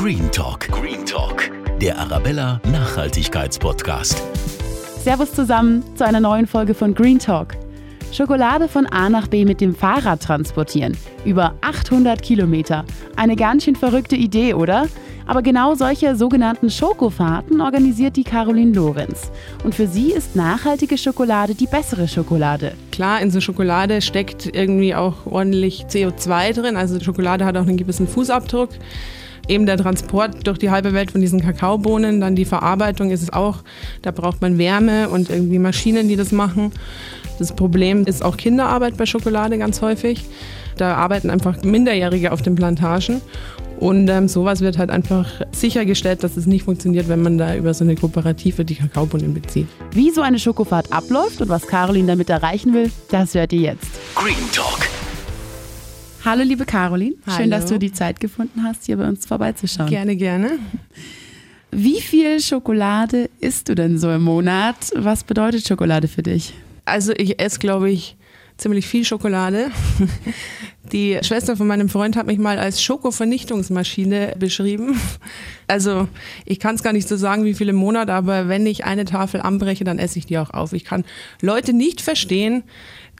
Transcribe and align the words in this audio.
Green 0.00 0.32
Talk. 0.32 0.66
Green 0.68 1.04
Talk. 1.04 1.50
Der 1.78 1.98
Arabella 1.98 2.58
Nachhaltigkeitspodcast. 2.72 4.22
Servus 5.04 5.34
zusammen 5.34 5.84
zu 5.94 6.06
einer 6.06 6.20
neuen 6.20 6.46
Folge 6.46 6.72
von 6.72 6.94
Green 6.94 7.18
Talk. 7.18 7.54
Schokolade 8.10 8.66
von 8.66 8.86
A 8.86 9.10
nach 9.10 9.28
B 9.28 9.44
mit 9.44 9.60
dem 9.60 9.74
Fahrrad 9.74 10.22
transportieren. 10.22 10.96
Über 11.26 11.52
800 11.60 12.22
Kilometer. 12.22 12.86
Eine 13.16 13.36
ganz 13.36 13.64
schön 13.64 13.76
verrückte 13.76 14.16
Idee, 14.16 14.54
oder? 14.54 14.88
Aber 15.26 15.42
genau 15.42 15.74
solche 15.74 16.16
sogenannten 16.16 16.70
Schokofahrten 16.70 17.60
organisiert 17.60 18.16
die 18.16 18.24
Caroline 18.24 18.72
Lorenz. 18.72 19.30
Und 19.64 19.74
für 19.74 19.86
sie 19.86 20.12
ist 20.12 20.34
nachhaltige 20.34 20.96
Schokolade 20.96 21.54
die 21.54 21.66
bessere 21.66 22.08
Schokolade. 22.08 22.72
Klar, 22.90 23.20
in 23.20 23.30
so 23.30 23.42
Schokolade 23.42 24.00
steckt 24.00 24.46
irgendwie 24.46 24.94
auch 24.94 25.26
ordentlich 25.26 25.84
CO2 25.90 26.54
drin. 26.54 26.76
Also 26.78 26.98
Schokolade 27.00 27.44
hat 27.44 27.58
auch 27.58 27.66
einen 27.66 27.76
gewissen 27.76 28.08
Fußabdruck. 28.08 28.70
Eben 29.50 29.66
der 29.66 29.78
Transport 29.78 30.46
durch 30.46 30.58
die 30.58 30.70
halbe 30.70 30.92
Welt 30.92 31.10
von 31.10 31.20
diesen 31.20 31.40
Kakaobohnen, 31.40 32.20
dann 32.20 32.36
die 32.36 32.44
Verarbeitung 32.44 33.10
ist 33.10 33.20
es 33.20 33.32
auch, 33.32 33.64
da 34.02 34.12
braucht 34.12 34.40
man 34.40 34.58
Wärme 34.58 35.08
und 35.08 35.28
irgendwie 35.28 35.58
Maschinen, 35.58 36.06
die 36.06 36.14
das 36.14 36.30
machen. 36.30 36.70
Das 37.40 37.52
Problem 37.56 38.04
ist 38.06 38.24
auch 38.24 38.36
Kinderarbeit 38.36 38.96
bei 38.96 39.06
Schokolade 39.06 39.58
ganz 39.58 39.82
häufig. 39.82 40.24
Da 40.76 40.94
arbeiten 40.94 41.30
einfach 41.30 41.64
Minderjährige 41.64 42.30
auf 42.30 42.42
den 42.42 42.54
Plantagen. 42.54 43.20
Und 43.80 44.08
ähm, 44.08 44.28
sowas 44.28 44.60
wird 44.60 44.78
halt 44.78 44.90
einfach 44.90 45.26
sichergestellt, 45.50 46.22
dass 46.22 46.36
es 46.36 46.46
nicht 46.46 46.64
funktioniert, 46.64 47.08
wenn 47.08 47.22
man 47.22 47.36
da 47.36 47.56
über 47.56 47.74
so 47.74 47.82
eine 47.82 47.96
Kooperative 47.96 48.64
die 48.64 48.76
Kakaobohnen 48.76 49.34
bezieht. 49.34 49.66
Wie 49.92 50.12
so 50.12 50.20
eine 50.20 50.38
Schokofahrt 50.38 50.92
abläuft 50.92 51.40
und 51.40 51.48
was 51.48 51.66
Caroline 51.66 52.06
damit 52.06 52.30
erreichen 52.30 52.72
will, 52.72 52.92
das 53.10 53.34
hört 53.34 53.52
ihr 53.52 53.62
jetzt. 53.62 53.88
Green 54.14 54.36
Talk. 54.52 54.89
Hallo 56.24 56.42
liebe 56.42 56.66
Caroline, 56.66 57.14
Hallo. 57.26 57.36
schön, 57.38 57.50
dass 57.50 57.66
du 57.66 57.78
die 57.78 57.92
Zeit 57.92 58.20
gefunden 58.20 58.62
hast, 58.62 58.84
hier 58.84 58.96
bei 58.98 59.08
uns 59.08 59.24
vorbeizuschauen. 59.24 59.88
Gerne, 59.88 60.16
gerne. 60.16 60.58
Wie 61.70 62.00
viel 62.00 62.40
Schokolade 62.40 63.30
isst 63.40 63.68
du 63.68 63.74
denn 63.74 63.98
so 63.98 64.10
im 64.10 64.22
Monat? 64.22 64.76
Was 64.96 65.24
bedeutet 65.24 65.66
Schokolade 65.66 66.08
für 66.08 66.22
dich? 66.22 66.52
Also 66.84 67.12
ich 67.16 67.40
esse, 67.40 67.58
glaube 67.58 67.90
ich, 67.90 68.16
ziemlich 68.60 68.86
viel 68.86 69.04
Schokolade. 69.04 69.70
Die 70.92 71.18
Schwester 71.22 71.56
von 71.56 71.66
meinem 71.66 71.88
Freund 71.88 72.16
hat 72.16 72.26
mich 72.26 72.38
mal 72.38 72.58
als 72.58 72.82
Schokovernichtungsmaschine 72.82 74.34
beschrieben. 74.38 75.00
Also 75.66 76.08
ich 76.44 76.58
kann 76.58 76.74
es 76.74 76.82
gar 76.82 76.92
nicht 76.92 77.06
so 77.06 77.16
sagen, 77.16 77.44
wie 77.44 77.54
viele 77.54 77.72
Monate, 77.72 78.12
aber 78.12 78.48
wenn 78.48 78.66
ich 78.66 78.84
eine 78.84 79.04
Tafel 79.04 79.40
anbreche, 79.40 79.84
dann 79.84 80.00
esse 80.00 80.18
ich 80.18 80.26
die 80.26 80.38
auch 80.38 80.50
auf. 80.50 80.72
Ich 80.72 80.84
kann 80.84 81.04
Leute 81.40 81.72
nicht 81.72 82.00
verstehen, 82.00 82.64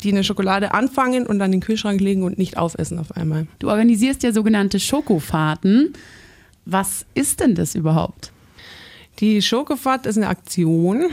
die 0.03 0.11
eine 0.11 0.25
Schokolade 0.25 0.75
anfangen 0.75 1.27
und 1.27 1.39
dann 1.39 1.53
in 1.53 1.61
den 1.61 1.65
Kühlschrank 1.65 2.01
legen 2.01 2.25
und 2.25 2.39
nicht 2.39 2.57
aufessen 2.57 2.99
auf 2.99 3.13
einmal. 3.17 3.47
Du 3.61 3.69
organisierst 3.69 4.23
ja 4.23 4.33
sogenannte 4.33 4.81
Schokofahrten. 4.81 5.93
Was 6.65 7.07
ist 7.15 7.41
denn 7.41 7.55
das 7.55 7.75
überhaupt? 7.75 8.33
Die 9.21 9.43
Schokofahrt 9.43 10.07
ist 10.07 10.17
eine 10.17 10.29
Aktion. 10.29 11.05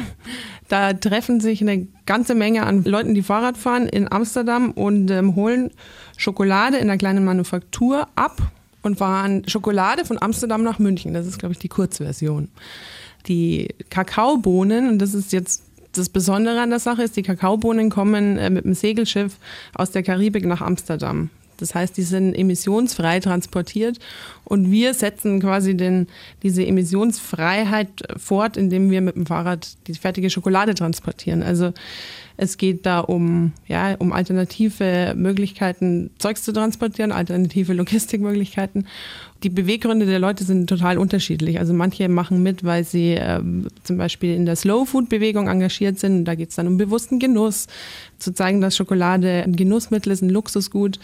Da 0.67 0.93
treffen 0.93 1.39
sich 1.39 1.61
eine 1.61 1.87
ganze 2.05 2.35
Menge 2.35 2.65
an 2.65 2.83
Leuten, 2.83 3.13
die 3.13 3.23
Fahrrad 3.23 3.57
fahren 3.57 3.87
in 3.87 4.11
Amsterdam 4.11 4.71
und 4.71 5.09
ähm, 5.11 5.35
holen 5.35 5.71
Schokolade 6.17 6.77
in 6.77 6.89
einer 6.89 6.97
kleinen 6.97 7.23
Manufaktur 7.23 8.07
ab 8.15 8.37
und 8.81 8.97
fahren 8.97 9.43
Schokolade 9.47 10.03
von 10.05 10.21
Amsterdam 10.21 10.63
nach 10.63 10.79
München. 10.79 11.13
Das 11.13 11.25
ist, 11.25 11.39
glaube 11.39 11.53
ich, 11.53 11.59
die 11.59 11.69
Kurzversion. 11.69 12.49
Die 13.27 13.69
Kakaobohnen, 13.89 14.89
und 14.89 14.99
das 14.99 15.13
ist 15.13 15.31
jetzt 15.31 15.63
das 15.93 16.09
Besondere 16.09 16.61
an 16.61 16.69
der 16.69 16.79
Sache, 16.79 17.03
ist, 17.03 17.15
die 17.15 17.23
Kakaobohnen 17.23 17.89
kommen 17.89 18.37
äh, 18.37 18.49
mit 18.49 18.65
dem 18.65 18.73
Segelschiff 18.73 19.37
aus 19.73 19.91
der 19.91 20.03
Karibik 20.03 20.45
nach 20.45 20.61
Amsterdam. 20.61 21.29
Das 21.57 21.75
heißt, 21.75 21.97
die 21.97 22.03
sind 22.03 22.33
emissionsfrei 22.33 23.19
transportiert 23.19 23.99
und 24.43 24.71
wir 24.71 24.93
setzen 24.93 25.39
quasi 25.39 25.75
den, 25.75 26.07
diese 26.43 26.65
Emissionsfreiheit 26.65 27.89
fort, 28.17 28.57
indem 28.57 28.89
wir 28.91 29.01
mit 29.01 29.15
dem 29.15 29.25
Fahrrad 29.25 29.75
die 29.87 29.95
fertige 29.95 30.29
Schokolade 30.29 30.75
transportieren. 30.75 31.43
Also 31.43 31.73
es 32.37 32.57
geht 32.57 32.85
da 32.85 32.99
um, 32.99 33.51
ja, 33.67 33.95
um 33.95 34.13
alternative 34.13 35.15
Möglichkeiten, 35.17 36.11
Zeugs 36.19 36.43
zu 36.43 36.53
transportieren, 36.53 37.11
alternative 37.11 37.73
Logistikmöglichkeiten. 37.73 38.87
Die 39.41 39.49
Beweggründe 39.49 40.05
der 40.05 40.19
Leute 40.19 40.43
sind 40.43 40.67
total 40.67 40.99
unterschiedlich. 40.99 41.59
Also 41.59 41.73
manche 41.73 42.07
machen 42.09 42.43
mit, 42.43 42.63
weil 42.63 42.83
sie 42.83 43.15
ähm, 43.19 43.67
zum 43.83 43.97
Beispiel 43.97 44.35
in 44.35 44.45
der 44.45 44.55
Slow-Food-Bewegung 44.55 45.47
engagiert 45.47 45.99
sind. 45.99 46.25
Da 46.25 46.35
geht 46.35 46.49
es 46.49 46.55
dann 46.55 46.67
um 46.67 46.77
bewussten 46.77 47.19
Genuss, 47.19 47.67
zu 48.19 48.33
zeigen, 48.33 48.61
dass 48.61 48.75
Schokolade 48.75 49.43
ein 49.43 49.55
Genussmittel 49.55 50.11
ist, 50.11 50.21
ein 50.21 50.29
Luxusgut. 50.29 50.99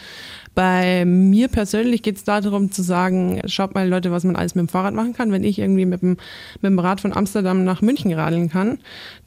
Bei 0.56 1.04
mir 1.06 1.48
persönlich 1.48 2.04
geht 2.04 2.18
es 2.18 2.24
darum 2.24 2.72
zu 2.72 2.84
sagen, 2.84 3.42
schaut 3.46 3.74
mal 3.74 3.88
Leute, 3.88 4.12
was 4.12 4.24
man 4.24 4.36
alles 4.36 4.54
mit 4.54 4.68
dem 4.68 4.70
Fahrrad 4.70 4.94
machen 4.94 5.14
kann. 5.14 5.32
Wenn 5.32 5.44
ich 5.44 5.58
irgendwie 5.58 5.86
mit 5.86 6.02
dem, 6.02 6.18
mit 6.62 6.64
dem 6.64 6.78
Rad 6.78 7.02
von 7.02 7.12
Amsterdam 7.14 7.64
nach 7.64 7.82
München 7.82 8.14
radeln 8.14 8.50
kann, 8.50 8.78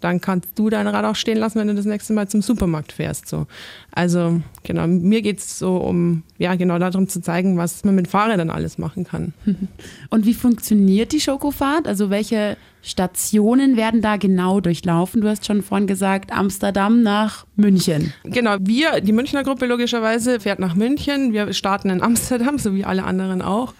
dann 0.01 0.21
kannst 0.21 0.51
du 0.57 0.71
dein 0.71 0.87
Rad 0.87 1.05
auch 1.05 1.17
stehen 1.17 1.39
lassen, 1.39 1.59
wenn 1.59 1.67
du 1.67 1.75
das 1.75 1.85
nächste 1.85 2.13
Mal 2.13 2.29
zum 2.29 2.43
Supermarkt 2.43 2.93
fährst. 2.93 3.27
So. 3.29 3.47
Also 3.91 4.41
genau, 4.63 4.87
mir 4.87 5.21
geht 5.23 5.39
es 5.39 5.59
so 5.59 5.79
um, 5.79 6.23
ja 6.39 6.55
genau 6.55 6.79
darum 6.79 7.09
zu 7.09 7.21
zeigen, 7.21 7.57
was 7.57 7.83
man 7.85 7.97
mit 7.97 8.07
Fahrrädern 8.07 8.51
alles 8.51 8.79
machen 8.79 9.05
kann. 9.05 9.35
Und 10.11 10.27
wie 10.27 10.35
funktioniert 10.35 11.13
die 11.13 11.21
Schokofahrt? 11.21 11.89
Also 11.89 12.11
welche 12.11 12.57
Stationen 12.87 13.77
werden 13.77 14.01
da 14.01 14.17
genau 14.17 14.61
durchlaufen? 14.61 15.21
Du 15.21 15.29
hast 15.29 15.45
schon 15.45 15.63
vorhin 15.63 15.89
gesagt, 15.89 16.33
Amsterdam 16.33 17.03
nach 17.03 17.45
München. 17.57 18.13
Genau, 18.23 18.59
wir, 18.61 19.01
die 19.01 19.13
Münchner 19.13 19.43
Gruppe 19.43 19.67
logischerweise, 19.67 20.39
fährt 20.39 20.61
nach 20.61 20.77
München. 20.77 21.33
Wir 21.33 21.53
starten 21.53 21.91
in 21.91 22.01
Amsterdam, 22.01 22.59
so 22.59 22.77
wie 22.77 22.85
alle 22.85 23.03
anderen 23.03 23.43
auch. 23.43 23.75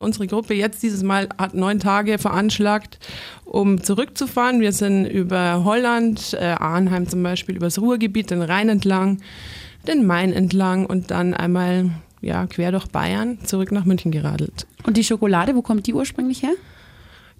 Unsere 0.00 0.26
Gruppe 0.26 0.54
jetzt 0.54 0.82
dieses 0.82 1.04
Mal 1.04 1.28
hat 1.38 1.54
neun 1.54 1.78
Tage 1.78 2.18
veranschlagt, 2.18 2.98
um 3.44 3.80
zurückzufahren. 3.80 4.60
Wir 4.60 4.72
sind 4.72 5.06
über 5.06 5.62
Holland, 5.64 6.34
äh, 6.34 6.46
Arnheim 6.58 7.08
zum 7.08 7.22
Beispiel, 7.22 7.54
übers 7.54 7.80
Ruhrgebiet, 7.80 8.32
den 8.32 8.42
Rhein 8.42 8.68
entlang, 8.68 9.20
den 9.86 10.04
Main 10.04 10.32
entlang 10.32 10.84
und 10.84 11.12
dann 11.12 11.32
einmal 11.32 11.90
ja, 12.20 12.48
quer 12.48 12.72
durch 12.72 12.88
Bayern 12.88 13.38
zurück 13.44 13.70
nach 13.70 13.84
München 13.84 14.10
geradelt. 14.10 14.66
Und 14.82 14.96
die 14.96 15.04
Schokolade, 15.04 15.54
wo 15.54 15.62
kommt 15.62 15.86
die 15.86 15.94
ursprünglich 15.94 16.42
her? 16.42 16.54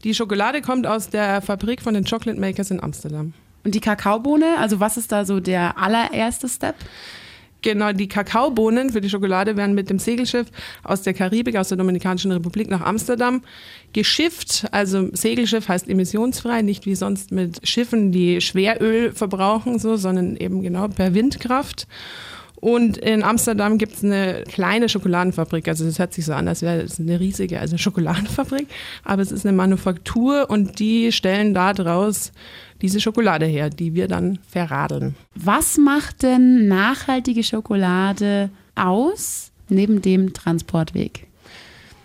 Die 0.04 0.14
Schokolade 0.14 0.62
kommt 0.62 0.86
aus 0.86 1.10
der 1.10 1.42
Fabrik 1.42 1.82
von 1.82 1.94
den 1.94 2.04
Chocolate 2.04 2.38
Makers 2.38 2.70
in 2.70 2.82
Amsterdam. 2.82 3.32
Und 3.64 3.74
die 3.74 3.80
Kakaobohne, 3.80 4.56
also 4.58 4.80
was 4.80 4.96
ist 4.96 5.10
da 5.10 5.24
so 5.24 5.40
der 5.40 5.76
allererste 5.76 6.48
Step? 6.48 6.76
Genau, 7.60 7.92
die 7.92 8.06
Kakaobohnen 8.06 8.90
für 8.90 9.00
die 9.00 9.10
Schokolade 9.10 9.56
werden 9.56 9.74
mit 9.74 9.90
dem 9.90 9.98
Segelschiff 9.98 10.46
aus 10.84 11.02
der 11.02 11.12
Karibik, 11.12 11.56
aus 11.56 11.68
der 11.68 11.76
Dominikanischen 11.76 12.30
Republik 12.30 12.70
nach 12.70 12.82
Amsterdam 12.82 13.42
geschifft. 13.92 14.66
Also 14.70 15.08
Segelschiff 15.12 15.68
heißt 15.68 15.88
emissionsfrei, 15.88 16.62
nicht 16.62 16.86
wie 16.86 16.94
sonst 16.94 17.32
mit 17.32 17.66
Schiffen, 17.66 18.12
die 18.12 18.40
Schweröl 18.40 19.12
verbrauchen, 19.12 19.80
so, 19.80 19.96
sondern 19.96 20.36
eben 20.36 20.62
genau 20.62 20.86
per 20.86 21.14
Windkraft. 21.14 21.88
Und 22.60 22.96
in 22.98 23.22
Amsterdam 23.22 23.78
gibt 23.78 23.94
es 23.94 24.04
eine 24.04 24.42
kleine 24.48 24.88
Schokoladenfabrik. 24.88 25.68
Also 25.68 25.84
das 25.84 25.98
hört 25.98 26.12
sich 26.12 26.24
so 26.24 26.32
an, 26.32 26.48
als 26.48 26.62
wäre 26.62 26.82
es 26.82 26.98
eine 26.98 27.20
riesige 27.20 27.60
also 27.60 27.78
Schokoladenfabrik. 27.78 28.66
Aber 29.04 29.22
es 29.22 29.30
ist 29.30 29.46
eine 29.46 29.56
Manufaktur 29.56 30.50
und 30.50 30.80
die 30.80 31.12
stellen 31.12 31.54
da 31.54 31.72
draus 31.72 32.32
diese 32.82 33.00
Schokolade 33.00 33.46
her, 33.46 33.70
die 33.70 33.94
wir 33.94 34.08
dann 34.08 34.38
verradeln. 34.48 35.14
Was 35.34 35.78
macht 35.78 36.22
denn 36.22 36.68
nachhaltige 36.68 37.42
Schokolade 37.42 38.50
aus, 38.74 39.50
neben 39.68 40.02
dem 40.02 40.32
Transportweg? 40.32 41.26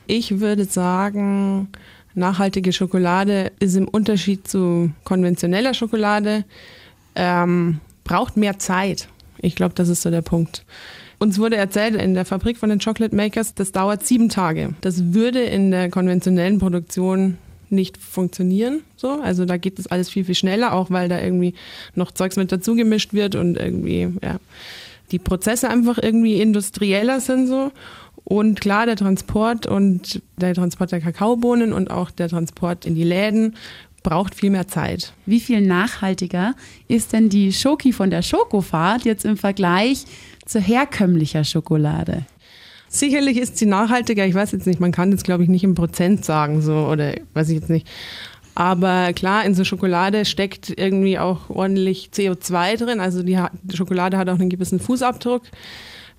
Ich 0.05 0.39
würde 0.39 0.65
sagen, 0.65 1.69
nachhaltige 2.13 2.73
Schokolade 2.73 3.51
ist 3.59 3.75
im 3.75 3.87
Unterschied 3.87 4.47
zu 4.47 4.91
konventioneller 5.03 5.73
Schokolade, 5.73 6.45
ähm, 7.15 7.79
braucht 8.03 8.37
mehr 8.37 8.59
Zeit. 8.59 9.07
Ich 9.43 9.55
glaube, 9.55 9.75
das 9.75 9.89
ist 9.89 10.01
so 10.01 10.09
der 10.09 10.21
Punkt. 10.21 10.65
Uns 11.19 11.37
wurde 11.37 11.55
erzählt 11.55 11.95
in 11.95 12.13
der 12.15 12.25
Fabrik 12.25 12.57
von 12.57 12.69
den 12.69 12.79
Chocolate 12.79 13.15
Makers, 13.15 13.53
das 13.53 13.71
dauert 13.71 14.05
sieben 14.05 14.29
Tage. 14.29 14.73
Das 14.81 15.13
würde 15.13 15.41
in 15.41 15.71
der 15.71 15.89
konventionellen 15.89 16.59
Produktion 16.59 17.37
nicht 17.69 17.97
funktionieren. 17.97 18.81
So. 18.95 19.21
Also 19.21 19.45
da 19.45 19.57
geht 19.57 19.79
das 19.79 19.87
alles 19.87 20.09
viel, 20.09 20.25
viel 20.25 20.35
schneller, 20.35 20.73
auch 20.73 20.91
weil 20.91 21.09
da 21.09 21.19
irgendwie 21.19 21.53
noch 21.95 22.11
Zeugs 22.11 22.35
mit 22.35 22.51
dazu 22.51 22.75
gemischt 22.75 23.13
wird 23.13 23.35
und 23.35 23.57
irgendwie, 23.57 24.09
ja, 24.23 24.39
die 25.11 25.19
Prozesse 25.19 25.69
einfach 25.69 25.97
irgendwie 26.01 26.41
industrieller 26.41 27.19
sind 27.19 27.47
so. 27.47 27.71
Und 28.23 28.61
klar, 28.61 28.85
der 28.85 28.95
Transport 28.95 29.67
und 29.67 30.21
der 30.37 30.53
Transport 30.53 30.91
der 30.93 31.01
Kakaobohnen 31.01 31.73
und 31.73 31.91
auch 31.91 32.09
der 32.09 32.29
Transport 32.29 32.85
in 32.85 32.95
die 32.95 33.03
Läden 33.03 33.55
braucht 34.03 34.35
viel 34.35 34.49
mehr 34.49 34.67
Zeit. 34.67 35.13
Wie 35.25 35.39
viel 35.39 35.61
nachhaltiger 35.61 36.53
ist 36.87 37.13
denn 37.13 37.29
die 37.29 37.51
Schoki 37.51 37.93
von 37.93 38.09
der 38.09 38.21
Schokofahrt 38.21 39.05
jetzt 39.05 39.25
im 39.25 39.37
Vergleich 39.37 40.05
zu 40.45 40.59
herkömmlicher 40.59 41.43
Schokolade? 41.43 42.25
Sicherlich 42.89 43.37
ist 43.37 43.57
sie 43.57 43.65
nachhaltiger. 43.65 44.25
Ich 44.27 44.35
weiß 44.35 44.51
jetzt 44.51 44.67
nicht, 44.67 44.79
man 44.79 44.91
kann 44.91 45.11
jetzt 45.11 45.23
glaube 45.23 45.43
ich 45.43 45.49
nicht 45.49 45.63
im 45.63 45.73
Prozent 45.73 46.23
sagen, 46.23 46.61
so 46.61 46.87
oder 46.87 47.15
weiß 47.33 47.49
ich 47.49 47.55
jetzt 47.55 47.69
nicht. 47.69 47.87
Aber 48.55 49.13
klar, 49.13 49.45
in 49.45 49.55
so 49.55 49.63
Schokolade 49.63 50.25
steckt 50.25 50.71
irgendwie 50.77 51.17
auch 51.17 51.49
ordentlich 51.49 52.11
CO2 52.13 52.77
drin. 52.77 52.99
Also 52.99 53.23
die 53.23 53.39
Schokolade 53.73 54.17
hat 54.17 54.29
auch 54.29 54.39
einen 54.39 54.49
gewissen 54.49 54.79
Fußabdruck. 54.79 55.41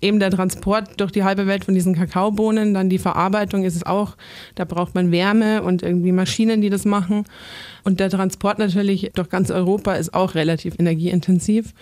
Eben 0.01 0.21
der 0.21 0.31
Transport 0.31 1.01
durch 1.01 1.13
die 1.13 1.25
halbe 1.25 1.47
Welt 1.47 1.65
von 1.65 1.75
diesen 1.75 1.95
Kakaobohnen, 1.95 2.75
dann 2.75 2.91
die 2.91 2.99
Verarbeitung 2.99 3.65
ist 3.65 3.77
es 3.77 3.87
auch, 3.87 4.17
da 4.55 4.65
braucht 4.65 4.95
man 4.95 5.13
Wärme 5.13 5.63
und 5.63 5.83
irgendwie 5.83 6.13
Maschinen, 6.13 6.61
die 6.61 6.71
das 6.71 6.85
machen. 6.85 7.25
Und 7.85 8.01
der 8.01 8.11
Transport 8.11 8.59
natürlich 8.59 9.11
durch 9.15 9.29
ganz 9.29 9.51
Europa 9.51 9.95
ist 9.95 10.15
auch 10.15 10.35
relativ 10.35 10.75
energieintensiv. 10.79 11.73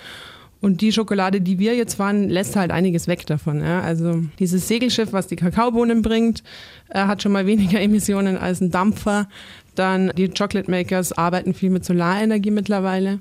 Und 0.63 0.81
die 0.81 0.93
Schokolade, 0.93 1.41
die 1.41 1.59
wir 1.59 1.75
jetzt 1.75 1.95
fahren, 1.95 2.29
lässt 2.29 2.55
halt 2.55 2.71
einiges 2.71 3.09
weg 3.09 3.27
davon. 3.27 3.61
Ja. 3.61 3.81
Also 3.81 4.23
dieses 4.39 4.69
Segelschiff, 4.69 5.13
was 5.13 5.27
die 5.27 5.35
Kakaobohnen 5.35 6.03
bringt, 6.03 6.45
äh, 6.91 7.01
hat 7.01 7.21
schon 7.21 7.33
mal 7.33 7.47
weniger 7.47 7.81
Emissionen 7.81 8.37
als 8.37 8.61
ein 8.61 8.71
Dampfer. 8.71 9.29
Dann 9.75 10.13
die 10.17 10.29
Chocolate 10.29 10.71
Makers 10.71 11.13
arbeiten 11.13 11.53
viel 11.53 11.71
mit 11.71 11.85
Solarenergie 11.85 12.53
mittlerweile. 12.53 13.19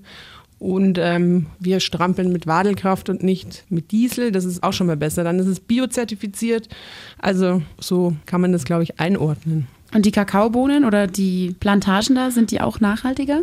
Und 0.61 0.99
ähm, 0.99 1.47
wir 1.57 1.79
strampeln 1.79 2.31
mit 2.31 2.45
Wadelkraft 2.45 3.09
und 3.09 3.23
nicht 3.23 3.63
mit 3.69 3.91
Diesel. 3.91 4.31
Das 4.31 4.45
ist 4.45 4.61
auch 4.61 4.73
schon 4.73 4.85
mal 4.85 4.95
besser. 4.95 5.23
Dann 5.23 5.39
ist 5.39 5.47
es 5.47 5.59
biozertifiziert. 5.59 6.69
Also 7.17 7.63
so 7.79 8.15
kann 8.27 8.41
man 8.41 8.51
das, 8.51 8.63
glaube 8.63 8.83
ich, 8.83 8.99
einordnen. 8.99 9.65
Und 9.91 10.05
die 10.05 10.11
Kakaobohnen 10.11 10.85
oder 10.85 11.07
die 11.07 11.55
Plantagen 11.59 12.13
da, 12.13 12.29
sind 12.29 12.51
die 12.51 12.61
auch 12.61 12.79
nachhaltiger? 12.79 13.41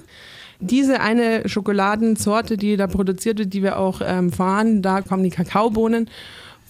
Diese 0.60 1.00
eine 1.00 1.48
Schokoladensorte, 1.48 2.56
die 2.56 2.76
da 2.76 2.86
produziert 2.86 3.40
wird, 3.40 3.52
die 3.52 3.64
wir 3.64 3.80
auch 3.80 4.00
ähm, 4.00 4.30
fahren, 4.30 4.80
da 4.80 5.00
kommen 5.00 5.24
die 5.24 5.30
Kakaobohnen 5.30 6.08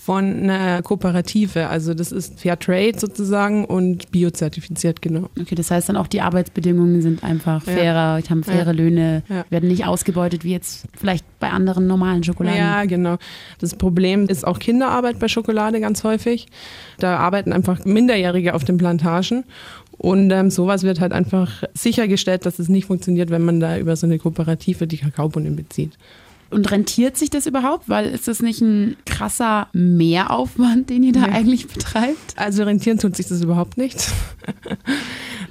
von 0.08 0.24
einer 0.24 0.80
Kooperative. 0.80 1.68
Also 1.68 1.92
das 1.92 2.12
ist 2.12 2.40
Fair 2.40 2.58
Trade 2.58 2.94
sozusagen 2.96 3.66
und 3.66 4.10
biozertifiziert, 4.10 5.02
genau. 5.02 5.28
Okay, 5.38 5.54
das 5.54 5.70
heißt 5.70 5.90
dann 5.90 5.98
auch 5.98 6.06
die 6.06 6.22
Arbeitsbedingungen 6.22 7.02
sind 7.02 7.22
einfach 7.22 7.62
fairer, 7.62 8.18
ja. 8.18 8.30
haben 8.30 8.42
faire 8.42 8.64
ja. 8.64 8.72
Löhne, 8.72 9.22
ja. 9.28 9.44
werden 9.50 9.68
nicht 9.68 9.84
ausgebeutet 9.84 10.44
wie 10.44 10.52
jetzt 10.52 10.86
vielleicht 10.98 11.26
bei 11.40 11.50
anderen 11.50 11.86
normalen 11.86 12.24
Schokoladen. 12.24 12.58
Ja, 12.58 12.86
genau. 12.86 13.18
Das 13.60 13.74
Problem 13.74 14.30
ist 14.30 14.46
auch 14.46 14.58
Kinderarbeit 14.58 15.18
bei 15.18 15.28
Schokolade 15.28 15.78
ganz 15.78 16.02
häufig. 16.04 16.46
Da 16.98 17.18
arbeiten 17.18 17.52
einfach 17.52 17.84
Minderjährige 17.84 18.54
auf 18.54 18.64
den 18.64 18.78
Plantagen 18.78 19.44
und 19.98 20.30
ähm, 20.30 20.48
sowas 20.50 20.84
wird 20.84 21.00
halt 21.00 21.12
einfach 21.12 21.64
sichergestellt, 21.74 22.46
dass 22.46 22.58
es 22.58 22.70
nicht 22.70 22.86
funktioniert, 22.86 23.28
wenn 23.28 23.42
man 23.42 23.60
da 23.60 23.76
über 23.76 23.94
so 23.94 24.06
eine 24.06 24.18
Kooperative 24.18 24.86
die 24.86 24.96
Kakaobohnen 24.96 25.54
bezieht. 25.54 25.98
Und 26.50 26.70
rentiert 26.70 27.16
sich 27.16 27.28
das 27.28 27.46
überhaupt? 27.46 27.88
Weil 27.88 28.06
ist 28.06 28.26
das 28.26 28.40
nicht 28.40 28.62
ein 28.62 28.96
krasser 29.04 29.68
Mehraufwand, 29.74 30.88
den 30.88 31.02
ihr 31.02 31.12
da 31.12 31.26
nee. 31.26 31.32
eigentlich 31.32 31.68
betreibt? 31.68 32.34
Also 32.36 32.62
rentieren 32.62 32.98
tut 32.98 33.16
sich 33.16 33.26
das 33.26 33.42
überhaupt 33.42 33.76
nicht. 33.76 34.10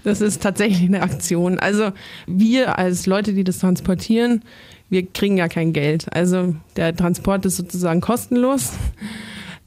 Das 0.04 0.22
ist 0.22 0.42
tatsächlich 0.42 0.88
eine 0.88 1.02
Aktion. 1.02 1.60
Also 1.60 1.92
wir 2.28 2.78
als 2.78 3.08
Leute, 3.08 3.34
die 3.34 3.44
das 3.44 3.58
transportieren, 3.58 4.42
wir 4.90 5.06
kriegen 5.06 5.36
ja 5.36 5.50
kein 5.50 5.74
Geld. 5.74 6.08
Also 6.14 6.56
der 6.78 6.96
Transport 6.96 7.46
ist 7.46 7.58
sozusagen 7.58 8.00
kostenlos. 8.00 8.72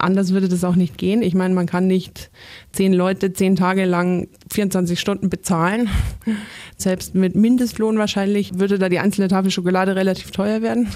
Anders 0.00 0.32
würde 0.32 0.48
das 0.48 0.64
auch 0.64 0.76
nicht 0.76 0.98
gehen. 0.98 1.22
Ich 1.22 1.34
meine, 1.34 1.54
man 1.54 1.66
kann 1.66 1.86
nicht 1.86 2.30
zehn 2.72 2.92
Leute 2.92 3.32
zehn 3.32 3.56
Tage 3.56 3.84
lang 3.84 4.28
24 4.50 4.98
Stunden 4.98 5.30
bezahlen. 5.30 5.88
Selbst 6.76 7.14
mit 7.14 7.36
Mindestlohn 7.36 7.98
wahrscheinlich 7.98 8.58
würde 8.58 8.78
da 8.78 8.88
die 8.88 8.98
einzelne 8.98 9.28
Tafel 9.28 9.50
Schokolade 9.50 9.96
relativ 9.96 10.30
teuer 10.30 10.62
werden. 10.62 10.88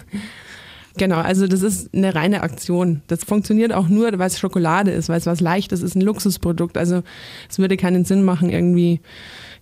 Genau, 0.96 1.16
also 1.16 1.48
das 1.48 1.62
ist 1.62 1.92
eine 1.92 2.14
reine 2.14 2.42
Aktion. 2.42 3.02
Das 3.08 3.24
funktioniert 3.24 3.72
auch 3.72 3.88
nur, 3.88 4.16
weil 4.18 4.28
es 4.28 4.38
Schokolade 4.38 4.92
ist, 4.92 5.08
weil 5.08 5.18
es 5.18 5.26
was 5.26 5.40
Leichtes 5.40 5.82
ist, 5.82 5.96
ein 5.96 6.00
Luxusprodukt. 6.00 6.78
Also 6.78 7.02
es 7.50 7.58
würde 7.58 7.76
keinen 7.76 8.04
Sinn 8.04 8.24
machen, 8.24 8.48
irgendwie 8.48 9.00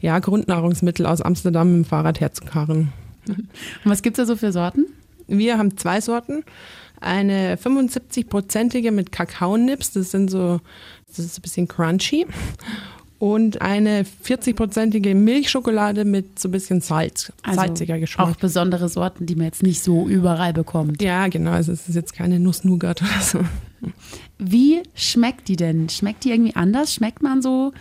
ja, 0.01 0.19
Grundnahrungsmittel 0.19 1.07
aus 1.07 1.23
Amsterdam 1.23 1.69
mit 1.69 1.85
dem 1.87 1.89
Fahrrad 1.89 2.21
herzukarren. 2.21 2.93
Und 3.29 3.49
was 3.85 4.03
gibt 4.03 4.19
es 4.19 4.23
da 4.23 4.27
so 4.27 4.37
für 4.37 4.53
Sorten? 4.53 4.87
Wir 5.39 5.59
haben 5.59 5.77
zwei 5.77 6.01
Sorten 6.01 6.45
eine 7.01 7.57
75-prozentige 7.57 8.93
mit 8.93 9.13
Kakaonips, 9.13 9.93
das 9.93 10.13
sind 10.13 10.31
so, 10.31 10.61
das 11.09 11.19
ist 11.19 11.39
ein 11.39 11.43
bisschen 11.43 11.69
crunchy. 11.69 12.27
Und 13.19 13.63
eine 13.63 14.03
40-prozentige 14.03 15.15
Milchschokolade 15.15 16.05
mit 16.05 16.41
so 16.41 16.49
ein 16.49 16.53
bisschen 16.53 16.81
Salz, 16.81 17.33
also 17.43 17.61
salziger 17.61 18.01
Geschmack. 18.01 18.29
Auch 18.29 18.37
besondere 18.37 18.89
Sorten, 18.89 19.27
die 19.27 19.37
man 19.37 19.45
jetzt 19.47 19.63
nicht 19.63 19.81
so 19.81 20.09
überall 20.09 20.53
bekommt. 20.53 21.01
Ja, 21.01 21.29
genau. 21.29 21.53
Also 21.53 21.71
es 21.71 21.89
ist 21.89 21.95
jetzt 21.95 22.15
keine 22.15 22.41
Nuss-Nougat 22.41 23.01
oder 23.03 23.21
so. 23.21 23.41
Wie 24.39 24.83
schmeckt 24.95 25.47
die 25.47 25.55
denn? 25.55 25.89
Schmeckt 25.89 26.25
die 26.25 26.31
irgendwie 26.31 26.57
anders? 26.57 26.95
Schmeckt 26.95 27.23
man 27.23 27.43
so 27.43 27.73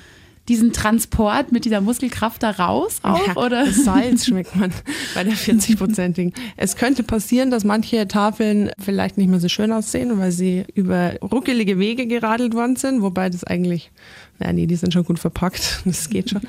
diesen 0.48 0.74
Transport 0.74 1.52
mit 1.52 1.66
dieser 1.66 1.82
Muskelkraft 1.82 2.42
da 2.44 2.52
raus 2.52 3.00
auch? 3.04 3.28
Ja, 3.28 3.36
oder? 3.36 3.72
Salz 3.72 4.26
schmeckt 4.26 4.56
man 4.56 4.72
bei 5.14 5.24
der 5.24 5.34
40-prozentigen. 5.34 6.34
es 6.58 6.76
könnte 6.76 7.04
passieren, 7.04 7.52
dass 7.52 7.64
manche 7.64 8.08
Tafeln 8.08 8.72
vielleicht 8.80 9.18
nicht 9.18 9.30
mehr 9.30 9.40
so 9.40 9.50
schön 9.50 9.72
aussehen, 9.72 10.18
weil 10.18 10.32
sie 10.32 10.66
über 10.74 11.14
ruckelige 11.22 11.78
Wege 11.78 12.08
geradelt 12.08 12.54
worden 12.54 12.76
sind, 12.76 13.02
wobei 13.02 13.30
das 13.30 13.44
eigentlich, 13.44 13.92
naja, 14.40 14.54
nee, 14.54 14.66
die 14.66 14.76
sind 14.76 14.94
schon 14.94 15.06
gut 15.06 15.20
verpackt, 15.20 15.82
das 15.86 16.10
geht 16.10 16.32
schon. 16.32 16.42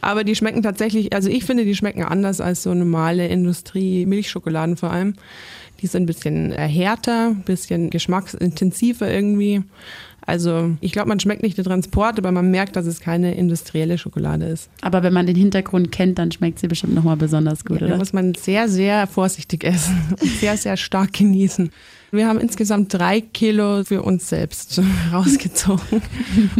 Aber 0.00 0.22
die 0.22 0.34
schmecken 0.34 0.62
tatsächlich, 0.62 1.14
also 1.14 1.30
ich 1.30 1.44
finde, 1.44 1.64
die 1.64 1.74
schmecken 1.74 2.04
anders 2.04 2.40
als 2.40 2.62
so 2.62 2.74
normale 2.74 3.26
Industrie-Milchschokoladen 3.26 4.76
vor 4.76 4.90
allem. 4.90 5.14
Die 5.80 5.86
sind 5.86 6.04
ein 6.04 6.06
bisschen 6.06 6.52
härter, 6.52 7.28
ein 7.28 7.42
bisschen 7.42 7.90
geschmacksintensiver 7.90 9.10
irgendwie. 9.10 9.62
Also 10.26 10.70
ich 10.80 10.92
glaube, 10.92 11.08
man 11.08 11.20
schmeckt 11.20 11.42
nicht 11.42 11.58
den 11.58 11.64
Transport, 11.64 12.18
aber 12.18 12.32
man 12.32 12.50
merkt, 12.50 12.76
dass 12.76 12.86
es 12.86 13.00
keine 13.00 13.34
industrielle 13.34 13.98
Schokolade 13.98 14.46
ist. 14.46 14.70
Aber 14.80 15.02
wenn 15.02 15.12
man 15.12 15.26
den 15.26 15.36
Hintergrund 15.36 15.92
kennt, 15.92 16.18
dann 16.18 16.32
schmeckt 16.32 16.58
sie 16.58 16.68
bestimmt 16.68 16.94
nochmal 16.94 17.16
besonders 17.16 17.64
gut, 17.64 17.80
ja, 17.80 17.86
oder? 17.86 17.94
Da 17.94 17.98
muss 17.98 18.12
man 18.12 18.34
sehr, 18.34 18.68
sehr 18.68 19.06
vorsichtig 19.06 19.64
essen 19.64 19.96
und 20.20 20.30
sehr, 20.30 20.56
sehr 20.56 20.76
stark 20.76 21.12
genießen. 21.12 21.70
Wir 22.14 22.28
haben 22.28 22.38
insgesamt 22.38 22.94
drei 22.94 23.20
Kilo 23.20 23.82
für 23.82 24.02
uns 24.02 24.28
selbst 24.28 24.80
rausgezogen. 25.12 26.00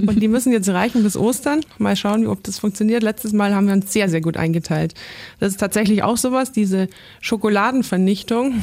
Und 0.05 0.21
die 0.21 0.27
müssen 0.27 0.53
jetzt 0.53 0.69
reichen 0.69 1.05
bis 1.05 1.17
Ostern. 1.17 1.61
Mal 1.79 1.95
schauen, 1.95 2.27
ob 2.27 2.43
das 2.43 2.59
funktioniert. 2.59 3.05
Letztes 3.05 3.33
Mal 3.33 3.55
haben 3.55 3.69
wir 3.69 3.75
uns 3.75 3.93
sehr, 3.93 4.09
sehr 4.09 4.21
gut 4.21 4.37
eingeteilt. 4.37 4.95
Das 5.39 5.51
ist 5.51 5.61
tatsächlich 5.61 6.03
auch 6.03 6.17
sowas, 6.17 6.51
diese 6.51 6.89
Schokoladenvernichtung, 7.21 8.63